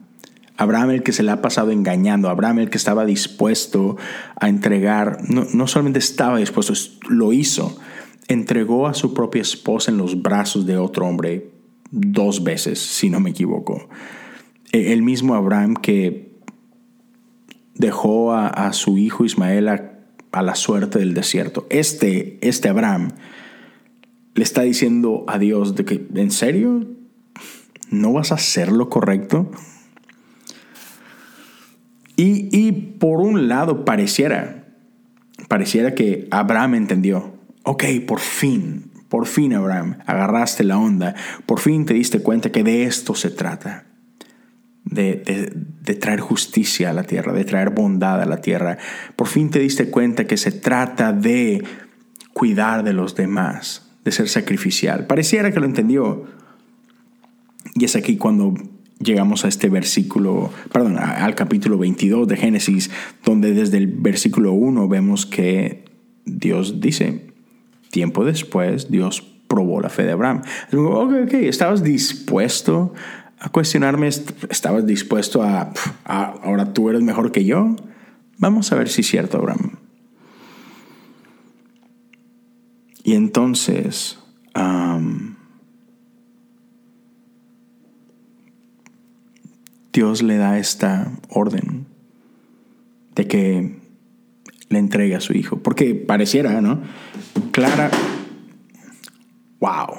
Abraham 0.57 0.91
el 0.91 1.03
que 1.03 1.13
se 1.13 1.23
le 1.23 1.31
ha 1.31 1.41
pasado 1.41 1.71
engañando, 1.71 2.29
Abraham 2.29 2.59
el 2.59 2.69
que 2.69 2.77
estaba 2.77 3.05
dispuesto 3.05 3.97
a 4.39 4.49
entregar, 4.49 5.17
no, 5.27 5.47
no 5.53 5.65
solamente 5.65 5.97
estaba 5.97 6.37
dispuesto, 6.37 6.73
lo 7.09 7.33
hizo. 7.33 7.79
Entregó 8.27 8.87
a 8.87 8.93
su 8.93 9.13
propia 9.13 9.41
esposa 9.41 9.89
en 9.89 9.97
los 9.97 10.21
brazos 10.21 10.65
de 10.65 10.77
otro 10.77 11.07
hombre 11.07 11.51
dos 11.89 12.43
veces, 12.43 12.79
si 12.79 13.09
no 13.09 13.19
me 13.19 13.31
equivoco. 13.31 13.89
El 14.71 15.03
mismo 15.03 15.36
Abraham 15.36 15.75
que 15.75 16.31
dejó 17.81 18.34
a, 18.34 18.71
su 18.73 18.97
hijo 18.97 19.25
Ismael 19.25 19.67
a, 19.67 20.41
la 20.41 20.55
suerte 20.55 20.99
del 20.99 21.13
desierto. 21.13 21.67
Este, 21.69 22.38
este 22.47 22.69
Abraham 22.69 23.10
le 24.34 24.43
está 24.43 24.62
diciendo 24.62 25.25
a 25.27 25.38
Dios 25.38 25.75
de 25.75 25.84
que, 25.84 26.07
¿en 26.15 26.31
serio? 26.31 26.88
¿No 27.89 28.13
vas 28.13 28.31
a 28.31 28.36
hacer 28.36 28.71
lo 28.71 28.88
correcto? 28.88 29.51
Y, 32.15 32.49
y 32.55 32.71
por 32.71 33.19
un 33.19 33.49
lado 33.49 33.84
pareciera, 33.84 34.67
pareciera 35.49 35.95
que 35.95 36.27
Abraham 36.31 36.75
entendió, 36.75 37.34
ok, 37.63 37.84
por 38.07 38.19
fin, 38.19 38.91
por 39.10 39.25
fin 39.25 39.53
Abraham, 39.53 39.97
agarraste 40.05 40.63
la 40.63 40.77
onda, 40.77 41.15
por 41.45 41.60
fin 41.60 41.86
te 41.86 41.95
diste 41.95 42.21
cuenta 42.21 42.51
que 42.51 42.63
de 42.63 42.84
esto 42.84 43.15
se 43.15 43.31
trata 43.31 43.90
de, 44.85 45.95
traer 45.99 46.19
justicia 46.19 46.89
a 46.89 46.93
la 46.93 47.03
tierra, 47.03 47.33
de 47.33 47.45
traer 47.45 47.71
bondad 47.71 48.21
a 48.21 48.25
la 48.25 48.41
tierra. 48.41 48.77
Por 49.15 49.27
fin 49.27 49.49
te 49.49 49.59
diste 49.59 49.89
cuenta 49.89 50.25
que 50.25 50.37
se 50.37 50.51
trata 50.51 51.13
de 51.13 51.63
cuidar 52.33 52.83
de 52.83 52.93
los 52.93 53.15
demás, 53.15 53.91
de 54.03 54.11
ser 54.11 54.29
sacrificial. 54.29 55.07
Pareciera 55.07 55.51
que 55.51 55.59
lo 55.59 55.65
entendió. 55.65 56.25
Y 57.75 57.85
es 57.85 57.95
aquí 57.95 58.17
cuando 58.17 58.55
llegamos 58.99 59.45
a 59.45 59.47
este 59.47 59.69
versículo, 59.69 60.51
perdón, 60.71 60.97
al 60.97 61.35
capítulo 61.35 61.77
22 61.77 62.27
de 62.27 62.37
Génesis, 62.37 62.91
donde 63.23 63.53
desde 63.53 63.77
el 63.77 63.87
versículo 63.87 64.53
1 64.53 64.87
vemos 64.87 65.25
que 65.25 65.85
Dios 66.25 66.81
dice, 66.81 67.27
tiempo 67.91 68.25
después 68.25 68.89
Dios 68.89 69.21
probó 69.47 69.81
la 69.81 69.89
fe 69.89 70.03
de 70.03 70.11
Abraham. 70.11 70.41
Ok, 70.73 71.13
ok, 71.25 71.33
estabas 71.33 71.83
dispuesto 71.83 72.93
a 73.41 73.49
cuestionarme, 73.49 74.08
¿estabas 74.08 74.86
dispuesto 74.86 75.41
a, 75.41 75.73
ahora 76.06 76.73
tú 76.73 76.89
eres 76.89 77.01
mejor 77.01 77.32
que 77.32 77.43
yo? 77.43 77.75
Vamos 78.38 78.71
a 78.71 78.75
ver 78.75 78.88
si 78.88 79.01
es 79.01 79.08
cierto, 79.08 79.39
Abraham. 79.39 79.77
Y 83.04 83.15
entonces, 83.15 84.19
Dios 89.91 90.21
le 90.21 90.38
da 90.38 90.60
esta 90.60 91.12
orden 91.27 91.88
de 93.15 93.27
que 93.27 93.80
le 94.69 94.80
entregue 94.80 95.15
a 95.15 95.19
su 95.19 95.34
hijo. 95.34 95.58
Porque 95.58 95.95
pareciera, 95.95 96.62
¿no? 96.62 96.80
Clara, 97.51 97.89
wow. 99.60 99.97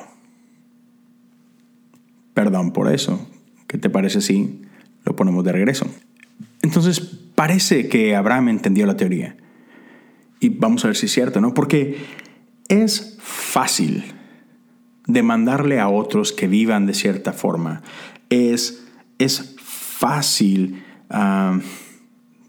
Perdón 2.35 2.73
por 2.73 2.91
eso. 2.93 3.29
¿Qué 3.73 3.79
te 3.79 3.91
parece 3.91 4.21
si 4.21 4.61
lo 5.05 5.17
ponemos 5.17 5.45
de 5.45 5.53
regreso. 5.53 5.87
Entonces 6.61 7.01
parece 7.35 7.89
que 7.89 8.15
Abraham 8.15 8.51
entendió 8.51 8.87
la 8.87 8.97
teoría. 8.97 9.37
Y 10.41 10.51
vamos 10.51 10.85
a 10.85 10.89
ver 10.89 10.97
si 10.97 11.07
es 11.07 11.13
cierto, 11.13 11.41
¿no? 11.41 11.55
Porque 11.55 11.97
es 12.69 13.17
fácil 13.21 14.05
demandarle 15.07 15.81
a 15.81 15.89
otros 15.89 16.33
que 16.33 16.49
vivan 16.49 16.87
de 16.87 16.95
cierta 16.95 17.33
forma. 17.33 17.83
Es, 18.29 18.85
es 19.19 19.57
fácil 19.59 20.83
ah, 21.11 21.59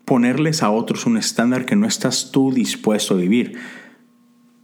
ponerles 0.05 0.62
a 0.62 0.71
otros 0.71 1.05
un 1.05 1.17
estándar 1.17 1.65
que 1.65 1.77
no 1.77 1.88
estás 1.88 2.31
tú 2.31 2.51
dispuesto 2.51 3.13
a 3.13 3.17
vivir. 3.17 3.57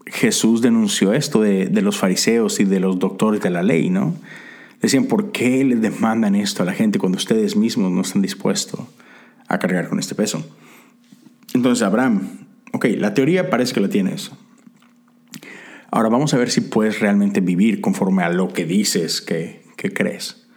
Jesús 0.06 0.62
denunció 0.62 1.14
esto 1.14 1.42
de, 1.42 1.68
de 1.68 1.82
los 1.82 1.98
fariseos 1.98 2.60
y 2.60 2.66
de 2.66 2.82
los 2.82 3.00
doctores 3.00 3.42
de 3.42 3.50
la 3.50 3.64
ley, 3.64 3.90
¿no? 3.90 4.16
Decían, 4.82 5.06
¿por 5.06 5.32
qué 5.32 5.64
les 5.66 5.82
demandan 5.82 6.36
esto 6.36 6.64
a 6.64 6.66
la 6.66 6.74
gente 6.74 7.00
cuando 7.00 7.18
ustedes 7.18 7.56
mismos 7.56 7.92
no 7.92 8.02
están 8.02 8.22
dispuestos 8.22 8.80
a 9.48 9.60
cargar 9.60 9.90
con 9.90 10.00
este 10.00 10.16
peso? 10.16 10.46
Entonces, 11.54 11.84
Abraham, 11.84 12.46
ok, 12.72 12.86
la 12.98 13.14
teoría 13.14 13.50
parece 13.50 13.74
que 13.74 13.82
la 13.82 13.90
tienes. 13.90 14.32
Ahora 15.92 16.10
vamos 16.10 16.34
a 16.34 16.38
ver 16.38 16.50
si 16.50 16.62
puedes 16.62 17.00
realmente 17.00 17.42
vivir 17.42 17.82
conforme 17.82 18.24
a 18.24 18.30
lo 18.30 18.54
que 18.54 18.66
dices 18.66 19.22
que, 19.22 19.66
que 19.76 19.92
crees. 19.92 20.48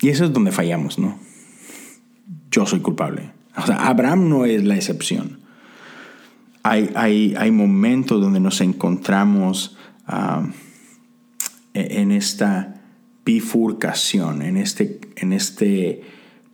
Y 0.00 0.08
eso 0.08 0.24
es 0.24 0.32
donde 0.32 0.50
fallamos, 0.50 0.98
¿no? 0.98 1.20
Yo 2.50 2.66
soy 2.66 2.80
culpable. 2.80 3.30
O 3.56 3.66
sea, 3.66 3.86
Abraham 3.86 4.28
no 4.28 4.44
es 4.44 4.64
la 4.64 4.74
excepción. 4.74 5.40
Hay, 6.62 6.90
hay, 6.94 7.34
hay 7.38 7.52
momentos 7.52 8.20
donde 8.20 8.40
nos 8.40 8.60
encontramos... 8.60 9.76
Uh, 10.08 10.48
en 11.74 12.12
esta 12.12 12.80
bifurcación, 13.24 14.42
en 14.42 14.56
este, 14.56 15.00
en 15.16 15.32
este 15.32 16.02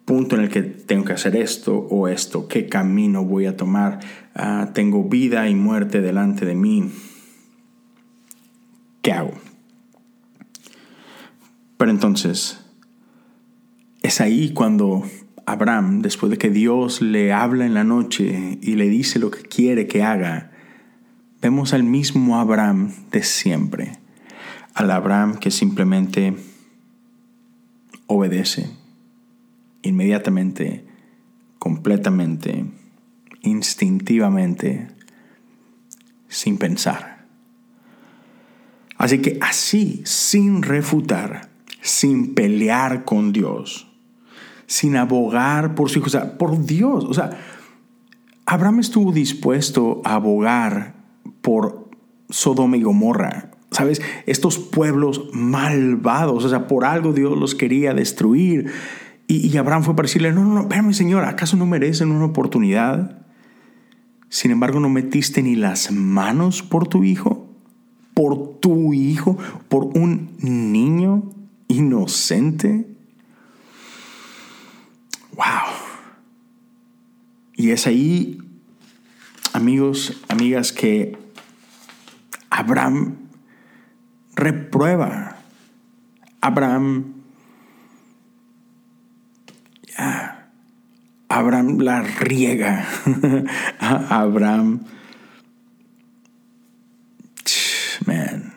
punto 0.05 0.37
en 0.37 0.43
el 0.43 0.49
que 0.49 0.63
tengo 0.63 1.05
que 1.05 1.13
hacer 1.13 1.37
esto 1.37 1.75
o 1.75 2.09
esto, 2.09 2.49
qué 2.49 2.67
camino 2.67 3.25
voy 3.25 3.47
a 3.47 3.57
tomar, 3.57 4.01
ah, 4.35 4.71
tengo 4.75 5.05
vida 5.05 5.49
y 5.49 5.55
muerte 5.55 6.01
delante 6.01 6.45
de 6.45 6.55
mí, 6.55 6.91
¿qué 9.03 9.13
hago? 9.13 9.35
Pero 11.77 11.91
entonces, 11.91 12.61
es 14.03 14.21
ahí 14.21 14.51
cuando 14.51 15.03
Abraham, 15.45 16.03
después 16.03 16.31
de 16.31 16.39
que 16.39 16.51
Dios 16.51 17.03
le 17.03 17.33
habla 17.33 17.67
en 17.67 17.75
la 17.75 17.85
noche 17.85 18.59
y 18.63 18.75
le 18.75 18.89
dice 18.89 19.19
lo 19.19 19.31
que 19.31 19.43
quiere 19.43 19.87
que 19.87 20.03
haga, 20.03 20.53
vemos 21.43 21.73
al 21.73 21.83
mismo 21.83 22.39
Abraham 22.39 22.93
de 23.11 23.23
siempre 23.23 24.06
al 24.77 24.91
Abraham 24.91 25.39
que 25.39 25.51
simplemente 25.51 26.37
obedece 28.07 28.71
inmediatamente, 29.81 30.85
completamente, 31.59 32.67
instintivamente, 33.41 34.89
sin 36.29 36.59
pensar. 36.59 37.25
Así 38.99 39.23
que 39.23 39.39
así, 39.41 40.03
sin 40.05 40.63
refutar, 40.63 41.49
sin 41.81 42.35
pelear 42.35 43.05
con 43.05 43.33
Dios, 43.33 43.91
sin 44.67 44.97
abogar 44.97 45.75
por 45.75 45.89
su 45.89 46.01
hijo, 46.01 46.09
o 46.09 46.11
sea, 46.11 46.37
por 46.37 46.67
Dios, 46.67 47.05
o 47.05 47.15
sea, 47.15 47.31
Abraham 48.45 48.81
estuvo 48.81 49.11
dispuesto 49.11 50.03
a 50.05 50.15
abogar 50.15 50.97
por 51.41 51.89
Sodoma 52.29 52.77
y 52.77 52.83
Gomorra, 52.83 53.56
¿Sabes? 53.77 54.01
Estos 54.25 54.59
pueblos 54.59 55.29
malvados, 55.35 56.43
o 56.47 56.49
sea, 56.49 56.67
por 56.67 56.87
algo 56.87 57.13
Dios 57.13 57.37
los 57.37 57.55
quería 57.55 57.93
destruir. 57.93 58.73
Y, 59.27 59.55
Abraham 59.59 59.83
fue 59.83 59.95
para 59.95 60.07
decirle, 60.07 60.33
no, 60.33 60.45
no, 60.45 60.55
no, 60.55 60.61
espérame 60.63 60.95
Señor, 60.95 61.25
¿acaso 61.25 61.59
no 61.59 61.67
merecen 61.67 62.11
una 62.11 62.25
oportunidad? 62.25 63.27
Sin 64.31 64.51
embargo, 64.51 64.81
no 64.81 64.89
metiste 64.89 65.43
ni 65.43 65.57
las 65.57 65.93
manos 65.93 66.63
por 66.63 66.89
tu 66.89 67.05
hijo, 67.05 67.51
por 68.15 68.61
tu 68.61 68.95
hijo, 68.95 69.37
por 69.69 69.85
un 69.85 70.31
niño 70.39 71.25
inocente. 71.69 72.89
¡Wow! 75.37 75.45
Y 77.57 77.73
es 77.73 77.87
ahí, 77.87 78.39
amigos, 79.53 80.23
amigas, 80.31 80.73
que 80.73 81.19
Abraham 82.49 83.26
reprueba. 84.37 85.37
Abraham, 86.41 87.15
Abraham 91.29 91.81
la 91.81 92.03
riega. 92.03 92.87
Abraham, 93.81 94.85
man, 98.07 98.55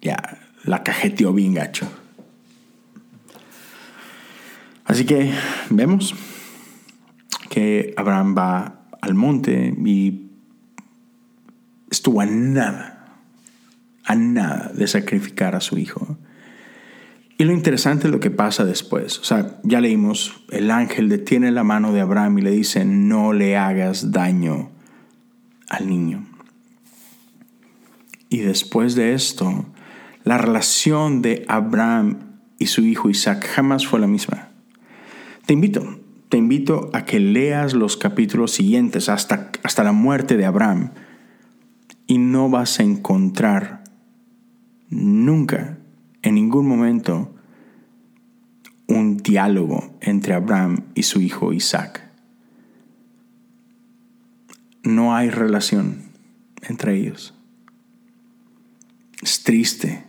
ya, 0.00 0.38
la 0.64 0.82
cajeteó 0.82 1.34
bien 1.34 1.54
gacho. 1.54 1.90
Así 4.84 5.04
que 5.04 5.32
vemos 5.70 6.14
que 7.50 7.94
Abraham 7.96 8.34
va 8.36 8.80
al 9.00 9.14
monte 9.14 9.74
y 9.84 10.30
estuvo 11.90 12.20
a 12.20 12.26
nada 12.26 12.91
a 14.04 14.14
nada 14.14 14.72
de 14.74 14.86
sacrificar 14.86 15.54
a 15.54 15.60
su 15.60 15.78
hijo. 15.78 16.18
Y 17.38 17.44
lo 17.44 17.52
interesante 17.52 18.06
es 18.06 18.12
lo 18.12 18.20
que 18.20 18.30
pasa 18.30 18.64
después. 18.64 19.18
O 19.18 19.24
sea, 19.24 19.58
ya 19.64 19.80
leímos, 19.80 20.44
el 20.50 20.70
ángel 20.70 21.08
detiene 21.08 21.50
la 21.50 21.64
mano 21.64 21.92
de 21.92 22.00
Abraham 22.00 22.38
y 22.38 22.42
le 22.42 22.50
dice, 22.50 22.84
no 22.84 23.32
le 23.32 23.56
hagas 23.56 24.12
daño 24.12 24.70
al 25.68 25.88
niño. 25.88 26.24
Y 28.28 28.38
después 28.38 28.94
de 28.94 29.14
esto, 29.14 29.66
la 30.24 30.38
relación 30.38 31.20
de 31.20 31.44
Abraham 31.48 32.38
y 32.58 32.66
su 32.66 32.82
hijo 32.82 33.10
Isaac 33.10 33.44
jamás 33.46 33.86
fue 33.86 33.98
la 33.98 34.06
misma. 34.06 34.50
Te 35.46 35.52
invito, 35.52 35.98
te 36.28 36.36
invito 36.36 36.90
a 36.92 37.04
que 37.04 37.18
leas 37.18 37.74
los 37.74 37.96
capítulos 37.96 38.52
siguientes 38.52 39.08
hasta, 39.08 39.50
hasta 39.64 39.82
la 39.82 39.92
muerte 39.92 40.36
de 40.36 40.44
Abraham 40.44 40.92
y 42.06 42.18
no 42.18 42.48
vas 42.48 42.78
a 42.78 42.84
encontrar 42.84 43.81
nunca, 44.92 45.78
en 46.20 46.34
ningún 46.34 46.68
momento, 46.68 47.34
un 48.86 49.16
diálogo 49.16 49.96
entre 50.00 50.34
Abraham 50.34 50.84
y 50.94 51.04
su 51.04 51.20
hijo 51.20 51.52
Isaac. 51.52 52.10
No 54.84 55.14
hay 55.14 55.30
relación 55.30 56.10
entre 56.60 56.96
ellos. 56.96 57.34
Es 59.22 59.42
triste, 59.42 60.04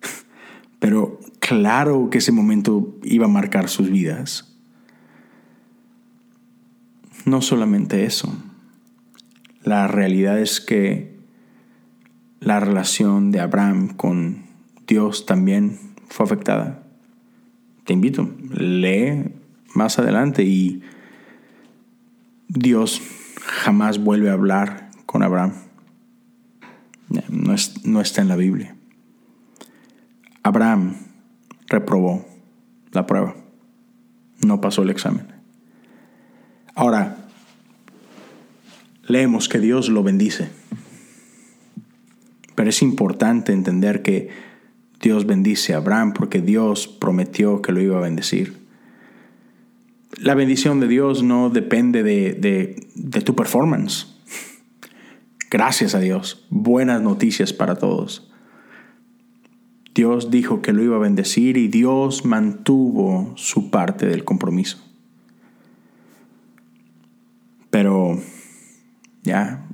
pero 0.78 1.18
claro 1.38 2.10
que 2.10 2.18
ese 2.18 2.32
momento 2.32 2.98
iba 3.04 3.24
a 3.24 3.28
marcar 3.28 3.68
sus 3.68 3.90
vidas. 3.90 4.54
No 7.24 7.40
solamente 7.40 8.04
eso, 8.04 8.36
la 9.62 9.88
realidad 9.88 10.38
es 10.40 10.60
que 10.60 11.13
la 12.44 12.60
relación 12.60 13.30
de 13.30 13.40
Abraham 13.40 13.88
con 13.88 14.44
Dios 14.86 15.24
también 15.24 15.78
fue 16.08 16.26
afectada. 16.26 16.82
Te 17.84 17.94
invito, 17.94 18.30
lee 18.50 19.32
más 19.74 19.98
adelante 19.98 20.44
y 20.44 20.82
Dios 22.48 23.00
jamás 23.42 23.98
vuelve 23.98 24.28
a 24.28 24.34
hablar 24.34 24.90
con 25.06 25.22
Abraham. 25.22 25.54
No, 27.28 28.00
está 28.00 28.20
en 28.20 28.28
la 28.28 28.36
Biblia. 28.36 28.76
Abraham 30.42 30.96
reprobó 31.68 32.26
la 32.92 33.06
prueba. 33.06 33.36
No 34.44 34.60
pasó 34.60 34.82
el 34.82 34.90
examen. 34.90 35.28
Ahora, 36.74 37.16
leemos 39.06 39.48
que 39.48 39.60
Dios 39.60 39.88
lo 39.88 40.02
bendice. 40.02 40.50
Pero 42.54 42.70
es 42.70 42.82
importante 42.82 43.52
entender 43.52 44.02
que 44.02 44.28
Dios 45.00 45.26
bendice 45.26 45.74
a 45.74 45.78
Abraham 45.78 46.12
porque 46.12 46.40
Dios 46.40 46.88
prometió 46.88 47.60
que 47.60 47.72
lo 47.72 47.80
iba 47.80 47.98
a 47.98 48.02
bendecir. 48.02 48.64
La 50.18 50.34
bendición 50.34 50.80
de 50.80 50.88
Dios 50.88 51.22
no 51.22 51.50
depende 51.50 52.02
de, 52.02 53.22
tu 53.24 53.34
performance. 53.34 54.06
Gracias 55.50 55.94
a 55.94 56.00
Dios. 56.00 56.46
Buenas 56.50 57.02
noticias 57.02 57.52
para 57.52 57.76
todos. 57.76 58.30
Dios 59.94 60.30
dijo 60.30 60.62
que 60.62 60.72
lo 60.72 60.82
iba 60.82 60.96
a 60.96 61.00
bendecir 61.00 61.56
y 61.56 61.68
Dios 61.68 62.24
mantuvo 62.24 63.32
su 63.36 63.70
parte 63.70 64.06
del 64.06 64.24
compromiso. 64.24 64.78
Pero 67.70 68.20
ya, 69.22 69.68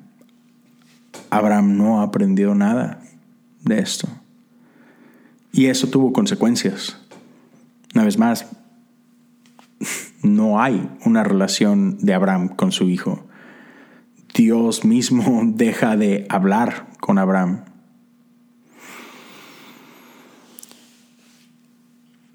Abraham 1.30 1.76
no 1.76 2.02
aprendió 2.02 2.54
nada 2.54 3.02
de 3.62 3.78
esto. 3.78 4.08
Y 5.52 5.66
eso 5.66 5.88
tuvo 5.88 6.12
consecuencias. 6.12 6.96
Una 7.94 8.04
vez 8.04 8.18
más, 8.18 8.46
no 10.22 10.60
hay 10.60 10.88
una 11.04 11.24
relación 11.24 11.98
de 11.98 12.14
Abraham 12.14 12.48
con 12.48 12.72
su 12.72 12.88
hijo. 12.88 13.24
Dios 14.34 14.84
mismo 14.84 15.42
deja 15.54 15.96
de 15.96 16.26
hablar 16.28 16.88
con 17.00 17.18
Abraham. 17.18 17.64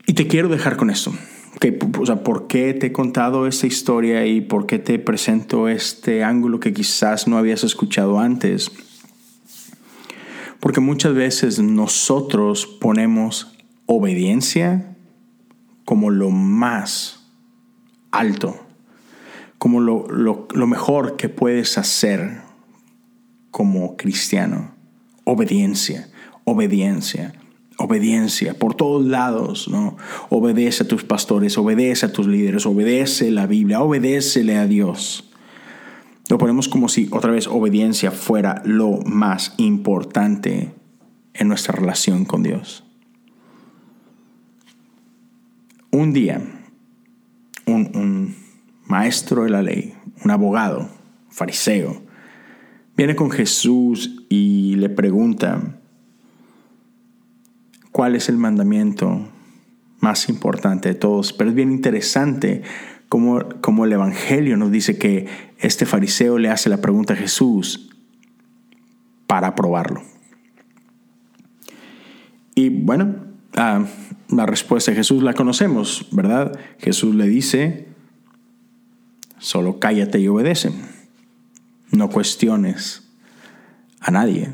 Y 0.08 0.14
te 0.14 0.28
quiero 0.28 0.50
dejar 0.50 0.78
con 0.78 0.90
esto. 0.90 1.14
O 1.72 2.06
sea, 2.06 2.24
¿Por 2.24 2.48
qué 2.48 2.74
te 2.74 2.88
he 2.88 2.92
contado 2.92 3.48
esta 3.48 3.68
historia 3.68 4.26
y 4.26 4.42
por 4.42 4.66
qué 4.66 4.80
te 4.80 5.00
presento 5.00 5.68
este 5.68 6.24
ángulo 6.24 6.60
que 6.60 6.74
quizás 6.74 7.28
no 7.28 7.38
habías 7.38 7.64
escuchado 7.64 8.20
antes? 8.20 8.72
Porque 10.60 10.80
muchas 10.80 11.14
veces 11.14 11.60
nosotros 11.60 12.66
ponemos 12.66 13.56
obediencia 13.86 14.96
como 15.86 16.10
lo 16.10 16.30
más 16.32 17.28
alto, 18.12 18.66
como 19.58 19.80
lo, 19.80 20.08
lo 20.08 20.68
mejor 20.68 21.16
que 21.16 21.30
puedes 21.30 21.78
hacer 21.78 22.42
como 23.52 23.96
cristiano. 23.96 24.74
Obediencia, 25.24 26.10
obediencia 26.44 27.34
obediencia 27.78 28.54
por 28.54 28.76
todos 28.76 29.06
lados, 29.06 29.68
¿no? 29.68 29.98
Obedece 30.30 30.84
a 30.84 30.88
tus 30.88 31.04
pastores, 31.04 31.58
obedece 31.58 32.06
a 32.06 32.14
tus 32.14 32.28
líderes, 32.28 32.66
obedece 32.66 33.32
la 33.32 33.48
Biblia, 33.48 33.82
obedécele 33.82 34.58
a 34.58 34.68
Dios. 34.68 35.30
Lo 36.30 36.38
ponemos 36.38 36.68
como 36.68 36.90
si 36.90 37.08
otra 37.12 37.32
vez 37.32 37.48
obediencia 37.48 38.12
fuera 38.12 38.62
lo 38.66 39.00
más 39.06 39.54
importante 39.58 40.74
en 41.34 41.48
nuestra 41.48 41.76
relación 41.76 42.26
con 42.26 42.42
Dios. 42.42 42.84
Un 45.92 46.14
día, 46.14 46.42
un, 47.66 48.36
maestro 48.88 49.44
de 49.44 49.50
la 49.50 49.64
ley, 49.64 49.96
un 50.24 50.32
abogado, 50.32 50.90
fariseo, 51.30 52.04
viene 52.96 53.16
con 53.16 53.32
Jesús 53.32 54.26
y 54.30 54.76
le 54.76 54.90
pregunta, 54.90 55.80
cuál 57.96 58.18
es 58.18 58.28
el 58.28 58.36
mandamiento 58.36 59.26
más 60.02 60.28
importante 60.28 60.90
de 60.90 60.96
todos. 60.96 61.32
Pero 61.32 61.50
es 61.50 61.56
bien 61.56 61.72
interesante 61.72 62.62
como, 63.08 63.40
como 63.62 63.86
el 63.86 63.94
Evangelio 63.94 64.58
nos 64.58 64.70
dice 64.70 64.98
que 64.98 65.28
este 65.60 65.86
fariseo 65.86 66.38
le 66.38 66.50
hace 66.50 66.68
la 66.68 66.82
pregunta 66.82 67.14
a 67.14 67.16
Jesús 67.16 67.90
para 69.28 69.56
probarlo. 69.56 70.04
Y 72.54 72.68
bueno, 72.68 73.16
la 73.54 74.46
respuesta 74.46 74.92
de 74.92 74.98
Jesús 74.98 75.24
la 75.24 75.34
conocemos, 75.34 76.10
¿verdad? 76.12 76.60
Jesús 76.80 77.16
le 77.16 77.30
dice, 77.30 77.88
solo 79.40 79.80
cállate 79.80 80.20
y 80.20 80.28
obedece. 80.28 80.74
No 81.92 82.10
cuestiones 82.10 83.08
a 84.02 84.12
nadie. 84.12 84.52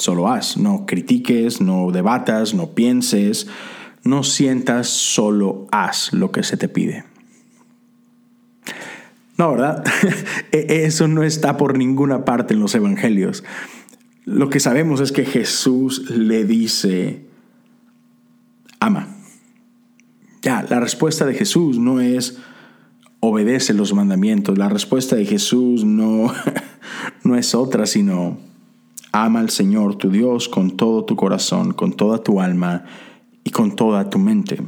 Solo 0.00 0.28
haz, 0.28 0.56
no 0.56 0.86
critiques, 0.86 1.60
no 1.60 1.90
debatas, 1.92 2.54
no 2.54 2.70
pienses, 2.70 3.46
no 4.02 4.22
sientas, 4.22 4.88
solo 4.88 5.66
haz 5.70 6.12
lo 6.12 6.32
que 6.32 6.42
se 6.42 6.56
te 6.56 6.68
pide. 6.68 7.04
No, 9.36 9.52
¿verdad? 9.52 9.84
E-, 10.52 10.84
eso 10.84 11.08
no 11.08 11.22
está 11.22 11.56
por 11.56 11.78
ninguna 11.78 12.24
parte 12.24 12.54
en 12.54 12.60
los 12.60 12.74
evangelios. 12.74 13.44
Lo 14.24 14.50
que 14.50 14.60
sabemos 14.60 15.00
es 15.00 15.12
que 15.12 15.24
Jesús 15.24 16.10
le 16.10 16.44
dice, 16.44 17.26
ama. 18.78 19.08
Ya, 20.42 20.64
la 20.68 20.80
respuesta 20.80 21.26
de 21.26 21.34
Jesús 21.34 21.78
no 21.78 22.00
es 22.00 22.38
obedece 23.20 23.74
los 23.74 23.92
mandamientos. 23.92 24.56
La 24.56 24.70
respuesta 24.70 25.16
de 25.16 25.26
Jesús 25.26 25.84
no, 25.84 26.32
no 27.24 27.36
es 27.36 27.54
otra, 27.54 27.86
sino 27.86 28.38
Ama 29.12 29.40
al 29.40 29.50
Señor 29.50 29.96
tu 29.96 30.10
Dios 30.10 30.48
con 30.48 30.76
todo 30.76 31.04
tu 31.04 31.16
corazón, 31.16 31.72
con 31.72 31.92
toda 31.92 32.22
tu 32.22 32.40
alma 32.40 32.84
y 33.44 33.50
con 33.50 33.74
toda 33.74 34.08
tu 34.08 34.18
mente. 34.18 34.58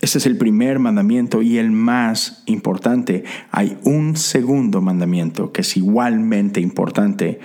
Ese 0.00 0.18
es 0.18 0.26
el 0.26 0.36
primer 0.36 0.78
mandamiento 0.78 1.40
y 1.40 1.56
el 1.58 1.70
más 1.70 2.42
importante. 2.46 3.24
Hay 3.50 3.78
un 3.84 4.16
segundo 4.16 4.82
mandamiento 4.82 5.50
que 5.50 5.62
es 5.62 5.76
igualmente 5.76 6.60
importante. 6.60 7.40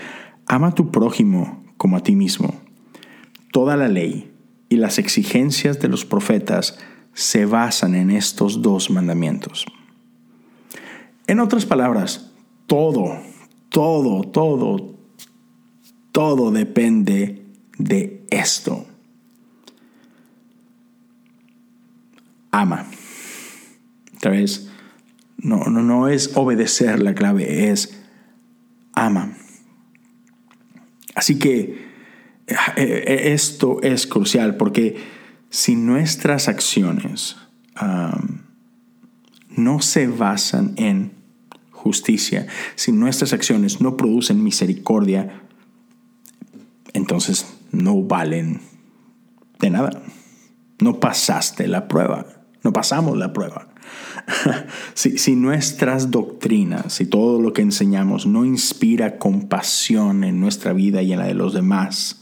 Ama 0.46 0.68
a 0.68 0.76
tu 0.76 0.92
prójimo 0.92 1.64
como 1.78 1.96
a 1.96 2.04
ti 2.04 2.16
mismo. 2.16 2.54
Toda 3.54 3.78
la 3.78 3.88
ley 3.88 4.32
y 4.68 4.76
las 4.76 5.00
exigencias 5.00 5.80
de 5.80 5.88
los 5.88 6.06
profetas 6.06 6.78
se 7.14 7.46
basan 7.46 7.96
en 7.96 8.12
estos 8.12 8.62
dos 8.62 8.90
mandamientos. 8.90 9.66
En 11.28 11.40
otras 11.40 11.66
palabras, 11.66 12.32
todo, 12.68 13.20
todo, 13.70 14.24
todo, 14.24 14.99
todo 16.20 16.52
depende 16.52 17.46
de 17.78 18.26
esto. 18.30 18.86
Ama. 22.52 22.86
Otra 24.18 24.32
vez, 24.32 24.70
no, 25.38 25.64
no, 25.70 25.82
no 25.82 26.10
es 26.10 26.32
obedecer 26.36 27.02
la 27.02 27.16
clave, 27.16 27.72
es 27.72 28.02
ama. 28.92 29.32
Así 31.16 31.40
que 31.40 31.88
eh, 32.48 32.56
eh, 32.76 33.32
esto 33.32 33.82
es 33.82 34.06
crucial 34.06 34.58
porque 34.58 34.98
si 35.50 35.78
nuestras 35.78 36.50
acciones 36.50 37.38
no 39.56 39.80
se 39.80 40.08
basan 40.08 40.74
en 40.76 41.14
justicia, 41.72 42.46
si 42.76 42.92
nuestras 42.92 43.32
acciones 43.32 43.80
no 43.80 43.96
producen 43.96 44.44
misericordia, 44.44 45.46
entonces 47.00 47.48
no 47.72 48.04
valen 48.04 48.62
de 49.60 49.70
nada. 49.70 50.04
No 50.80 51.00
pasaste 51.00 51.68
la 51.68 51.88
prueba, 51.88 52.26
no 52.64 52.72
pasamos 52.72 53.18
la 53.18 53.34
prueba. 53.34 53.68
si, 54.94 55.36
nuestras 55.36 56.12
doctrinas, 56.12 56.94
si 56.94 57.06
todo 57.06 57.42
lo 57.42 57.54
que 57.54 57.62
enseñamos 57.62 58.26
no 58.26 58.46
inspira 58.46 59.18
compasión 59.18 60.24
en 60.24 60.40
nuestra 60.40 60.74
vida 60.74 61.02
y 61.02 61.14
en 61.14 61.20
la 61.20 61.26
de 61.26 61.34
los 61.34 61.54
demás, 61.54 62.22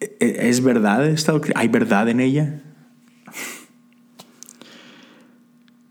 ¿e, 0.00 0.16
e, 0.20 0.48
¿es 0.48 0.62
verdad 0.62 1.06
esta 1.06 1.32
doctrina? 1.32 1.60
¿Hay 1.60 1.68
verdad 1.68 2.08
en 2.08 2.20
ella? 2.20 2.62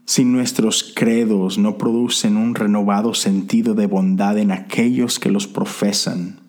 Si 0.05 0.23
nuestros 0.23 0.93
credos 0.95 1.57
no 1.57 1.77
producen 1.77 2.37
un 2.37 2.53
renovado 2.53 3.13
sentido 3.15 3.73
de 3.73 3.87
bondad 3.87 4.37
en 4.37 4.51
aquellos 4.51 5.19
que 5.19 5.31
los 5.31 5.47
profesan. 5.47 6.39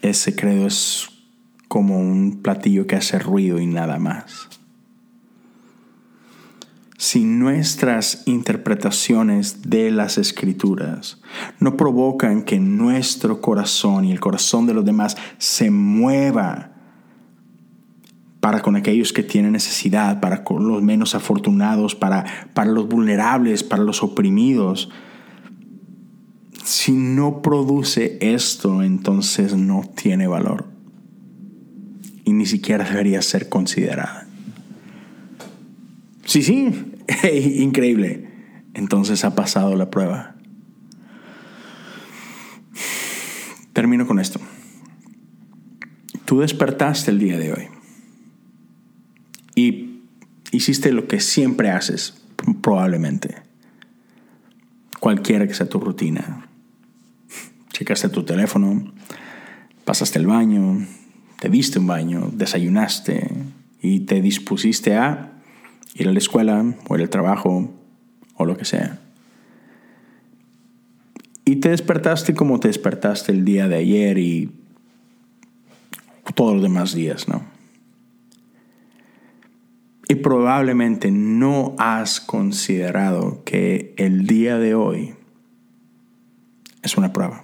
Ese 0.00 0.34
credo 0.34 0.66
es 0.66 1.08
como 1.68 1.98
un 1.98 2.40
platillo 2.42 2.86
que 2.86 2.96
hace 2.96 3.18
ruido 3.18 3.58
y 3.58 3.66
nada 3.66 3.98
más. 3.98 4.48
Si 6.96 7.24
nuestras 7.24 8.22
interpretaciones 8.26 9.62
de 9.68 9.90
las 9.90 10.16
escrituras 10.16 11.20
no 11.60 11.76
provocan 11.76 12.44
que 12.44 12.58
nuestro 12.58 13.42
corazón 13.42 14.06
y 14.06 14.12
el 14.12 14.20
corazón 14.20 14.66
de 14.66 14.72
los 14.72 14.86
demás 14.86 15.16
se 15.36 15.70
mueva 15.70 16.73
para 18.44 18.60
con 18.60 18.76
aquellos 18.76 19.14
que 19.14 19.22
tienen 19.22 19.52
necesidad, 19.52 20.20
para 20.20 20.44
con 20.44 20.68
los 20.68 20.82
menos 20.82 21.14
afortunados, 21.14 21.94
para, 21.94 22.26
para 22.52 22.70
los 22.70 22.86
vulnerables, 22.86 23.64
para 23.64 23.82
los 23.82 24.02
oprimidos. 24.02 24.90
Si 26.62 26.92
no 26.92 27.40
produce 27.40 28.18
esto, 28.20 28.82
entonces 28.82 29.56
no 29.56 29.90
tiene 29.96 30.26
valor. 30.26 30.66
Y 32.26 32.34
ni 32.34 32.44
siquiera 32.44 32.84
debería 32.84 33.22
ser 33.22 33.48
considerada. 33.48 34.28
Sí, 36.26 36.42
sí, 36.42 36.70
increíble. 37.62 38.28
Entonces 38.74 39.24
ha 39.24 39.34
pasado 39.34 39.74
la 39.74 39.88
prueba. 39.88 40.36
Termino 43.72 44.06
con 44.06 44.18
esto. 44.20 44.38
Tú 46.26 46.40
despertaste 46.40 47.10
el 47.10 47.18
día 47.18 47.38
de 47.38 47.52
hoy 47.54 47.73
y 49.54 50.00
hiciste 50.50 50.92
lo 50.92 51.06
que 51.06 51.20
siempre 51.20 51.70
haces, 51.70 52.22
probablemente. 52.60 53.36
Cualquiera 55.00 55.46
que 55.46 55.54
sea 55.54 55.68
tu 55.68 55.80
rutina. 55.80 56.48
Checaste 57.72 58.08
tu 58.08 58.24
teléfono, 58.24 58.92
pasaste 59.84 60.18
el 60.18 60.26
baño, 60.26 60.86
te 61.40 61.48
diste 61.48 61.78
un 61.78 61.86
baño, 61.86 62.30
desayunaste 62.32 63.30
y 63.82 64.00
te 64.00 64.22
dispusiste 64.22 64.96
a 64.96 65.32
ir 65.94 66.08
a 66.08 66.12
la 66.12 66.18
escuela 66.18 66.64
o 66.88 66.94
al 66.94 67.10
trabajo 67.10 67.72
o 68.36 68.44
lo 68.44 68.56
que 68.56 68.64
sea. 68.64 69.00
Y 71.44 71.56
te 71.56 71.68
despertaste 71.70 72.34
como 72.34 72.60
te 72.60 72.68
despertaste 72.68 73.32
el 73.32 73.44
día 73.44 73.68
de 73.68 73.76
ayer 73.76 74.18
y 74.18 74.50
todos 76.34 76.54
los 76.54 76.62
demás 76.62 76.94
días, 76.94 77.28
¿no? 77.28 77.53
Y 80.08 80.16
probablemente 80.16 81.10
no 81.10 81.74
has 81.78 82.20
considerado 82.20 83.42
que 83.44 83.94
el 83.96 84.26
día 84.26 84.58
de 84.58 84.74
hoy 84.74 85.14
es 86.82 86.96
una 86.96 87.12
prueba. 87.12 87.42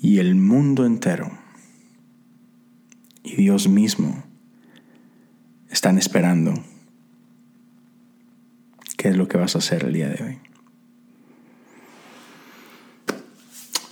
Y 0.00 0.18
el 0.18 0.34
mundo 0.34 0.84
entero 0.84 1.30
y 3.22 3.36
Dios 3.36 3.68
mismo 3.68 4.22
están 5.70 5.96
esperando 5.96 6.54
qué 8.96 9.08
es 9.08 9.16
lo 9.16 9.28
que 9.28 9.38
vas 9.38 9.54
a 9.54 9.58
hacer 9.58 9.84
el 9.84 9.92
día 9.92 10.08
de 10.08 10.24
hoy. 10.24 10.38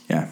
Ya. 0.09 0.31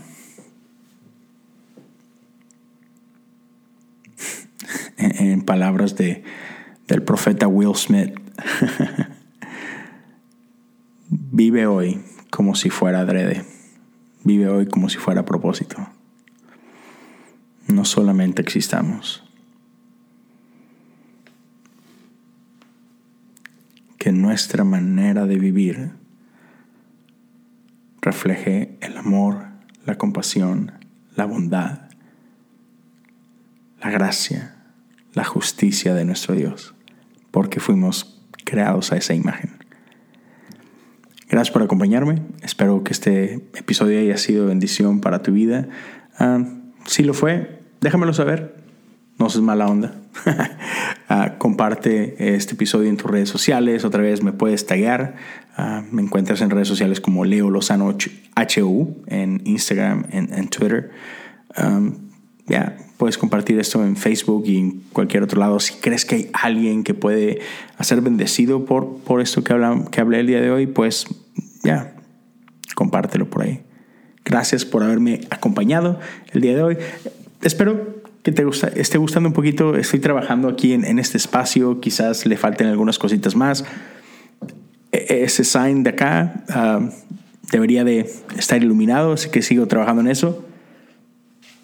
En, 5.18 5.42
palabras 5.42 5.96
de, 5.96 6.22
del 6.86 7.02
profeta 7.02 7.48
Will 7.48 7.74
Smith, 7.74 8.14
vive 11.08 11.66
hoy 11.66 12.00
como 12.30 12.54
si 12.54 12.70
fuera 12.70 13.00
adrede, 13.00 13.44
vive 14.24 14.48
hoy 14.48 14.66
como 14.66 14.88
si 14.88 14.98
fuera 14.98 15.22
a 15.22 15.24
propósito. 15.24 15.76
No 17.66 17.84
solamente 17.84 18.42
existamos. 18.42 19.24
Que 23.98 24.12
nuestra 24.12 24.64
manera 24.64 25.26
de 25.26 25.36
vivir 25.36 25.90
refleje 28.00 28.78
el 28.80 28.96
amor, 28.96 29.48
la 29.84 29.98
compasión, 29.98 30.72
la 31.14 31.26
bondad, 31.26 31.90
la 33.82 33.90
gracia, 33.90 34.57
la 35.18 35.24
justicia 35.24 35.94
de 35.94 36.04
nuestro 36.04 36.36
Dios, 36.36 36.76
porque 37.32 37.58
fuimos 37.58 38.22
creados 38.44 38.92
a 38.92 38.96
esa 38.96 39.14
imagen. 39.14 39.50
Gracias 41.28 41.52
por 41.52 41.60
acompañarme. 41.60 42.22
Espero 42.40 42.84
que 42.84 42.92
este 42.92 43.34
episodio 43.54 43.98
haya 43.98 44.16
sido 44.16 44.46
bendición 44.46 45.00
para 45.00 45.20
tu 45.20 45.32
vida. 45.32 45.68
Ah, 46.20 46.44
si 46.86 47.02
lo 47.02 47.14
fue, 47.14 47.58
déjamelo 47.80 48.12
saber. 48.12 48.62
No 49.18 49.28
seas 49.28 49.42
mala 49.42 49.66
onda. 49.66 50.00
Ah, 51.10 51.38
comparte 51.38 52.34
este 52.36 52.52
episodio 52.52 52.90
en 52.90 52.98
tus 52.98 53.10
redes 53.10 53.30
sociales. 53.30 53.86
Otra 53.86 54.02
vez 54.02 54.22
me 54.22 54.34
puedes 54.34 54.66
taggear. 54.66 55.16
Ah, 55.56 55.82
me 55.90 56.02
encuentras 56.02 56.42
en 56.42 56.50
redes 56.50 56.68
sociales 56.68 57.00
como 57.00 57.24
Leo 57.24 57.48
Lozano 57.48 57.88
HU 57.88 59.04
en 59.06 59.40
Instagram, 59.46 60.04
en, 60.10 60.48
Twitter. 60.48 60.90
ya, 62.46 62.76
puedes 62.98 63.16
compartir 63.16 63.58
esto 63.58 63.82
en 63.82 63.96
Facebook 63.96 64.42
y 64.46 64.58
en 64.58 64.82
cualquier 64.92 65.22
otro 65.22 65.40
lado. 65.40 65.58
Si 65.60 65.74
crees 65.74 66.04
que 66.04 66.16
hay 66.16 66.30
alguien 66.34 66.84
que 66.84 66.92
puede 66.92 67.38
ser 67.80 68.02
bendecido 68.02 68.66
por, 68.66 68.98
por 68.98 69.22
esto 69.22 69.42
que, 69.42 69.54
que 69.90 70.00
hablé 70.00 70.20
el 70.20 70.26
día 70.26 70.40
de 70.40 70.50
hoy, 70.50 70.66
pues 70.66 71.06
ya, 71.62 71.94
compártelo 72.74 73.30
por 73.30 73.44
ahí. 73.44 73.62
Gracias 74.24 74.64
por 74.64 74.82
haberme 74.82 75.20
acompañado 75.30 76.00
el 76.32 76.40
día 76.40 76.54
de 76.54 76.62
hoy. 76.62 76.76
Espero 77.40 78.02
que 78.22 78.32
te 78.32 78.44
gusta, 78.44 78.68
esté 78.68 78.98
gustando 78.98 79.28
un 79.28 79.32
poquito. 79.32 79.76
Estoy 79.76 80.00
trabajando 80.00 80.48
aquí 80.48 80.72
en, 80.72 80.98
este 80.98 81.16
espacio. 81.16 81.80
Quizás 81.80 82.26
le 82.26 82.36
falten 82.36 82.66
algunas 82.66 82.98
cositas 82.98 83.36
más. 83.36 83.64
E, 84.90 85.22
ese 85.24 85.44
sign 85.44 85.84
de 85.84 85.90
acá 85.90 86.44
ah, 86.50 86.90
debería 87.52 87.84
de 87.84 88.10
estar 88.36 88.60
iluminado, 88.62 89.12
así 89.12 89.30
que 89.30 89.40
sigo 89.40 89.66
trabajando 89.68 90.02
en 90.02 90.08
eso. 90.08 90.44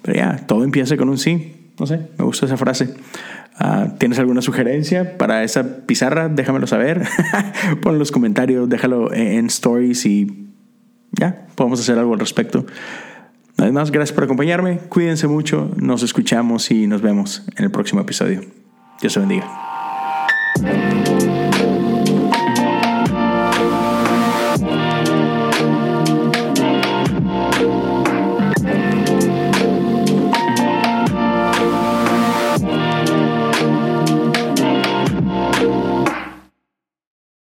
Pero 0.04 0.18
ya, 0.18 0.36
todo 0.46 0.64
empieza 0.64 0.98
con 0.98 1.08
un 1.08 1.16
sí. 1.16 1.70
No 1.80 1.86
sé, 1.86 1.98
me 2.18 2.24
gusta 2.24 2.44
esa 2.46 2.58
frase. 2.58 2.94
Ah, 3.56 3.88
¿Tienes 3.98 4.18
alguna 4.18 4.42
sugerencia 4.42 5.16
para 5.16 5.42
esa 5.44 5.86
pizarra? 5.86 6.28
Déjamelo 6.28 6.66
saber. 6.66 7.02
Pon 7.82 7.94
en 7.94 7.98
los 7.98 8.12
comentarios, 8.12 8.68
déjalo 8.68 9.12
en 9.14 9.46
stories 9.46 10.04
y 10.04 10.46
ya, 11.12 11.46
podemos 11.54 11.80
hacer 11.80 11.98
algo 11.98 12.12
al 12.12 12.20
respecto. 12.20 12.66
Además, 13.56 13.90
gracias 13.90 14.14
por 14.14 14.24
acompañarme. 14.24 14.78
Cuídense 14.88 15.26
mucho. 15.26 15.70
Nos 15.76 16.02
escuchamos 16.02 16.70
y 16.70 16.86
nos 16.86 17.00
vemos 17.00 17.44
en 17.56 17.64
el 17.64 17.70
próximo 17.70 18.02
episodio. 18.02 18.42
Dios 19.00 19.14
te 19.14 19.20
bendiga. 19.20 19.73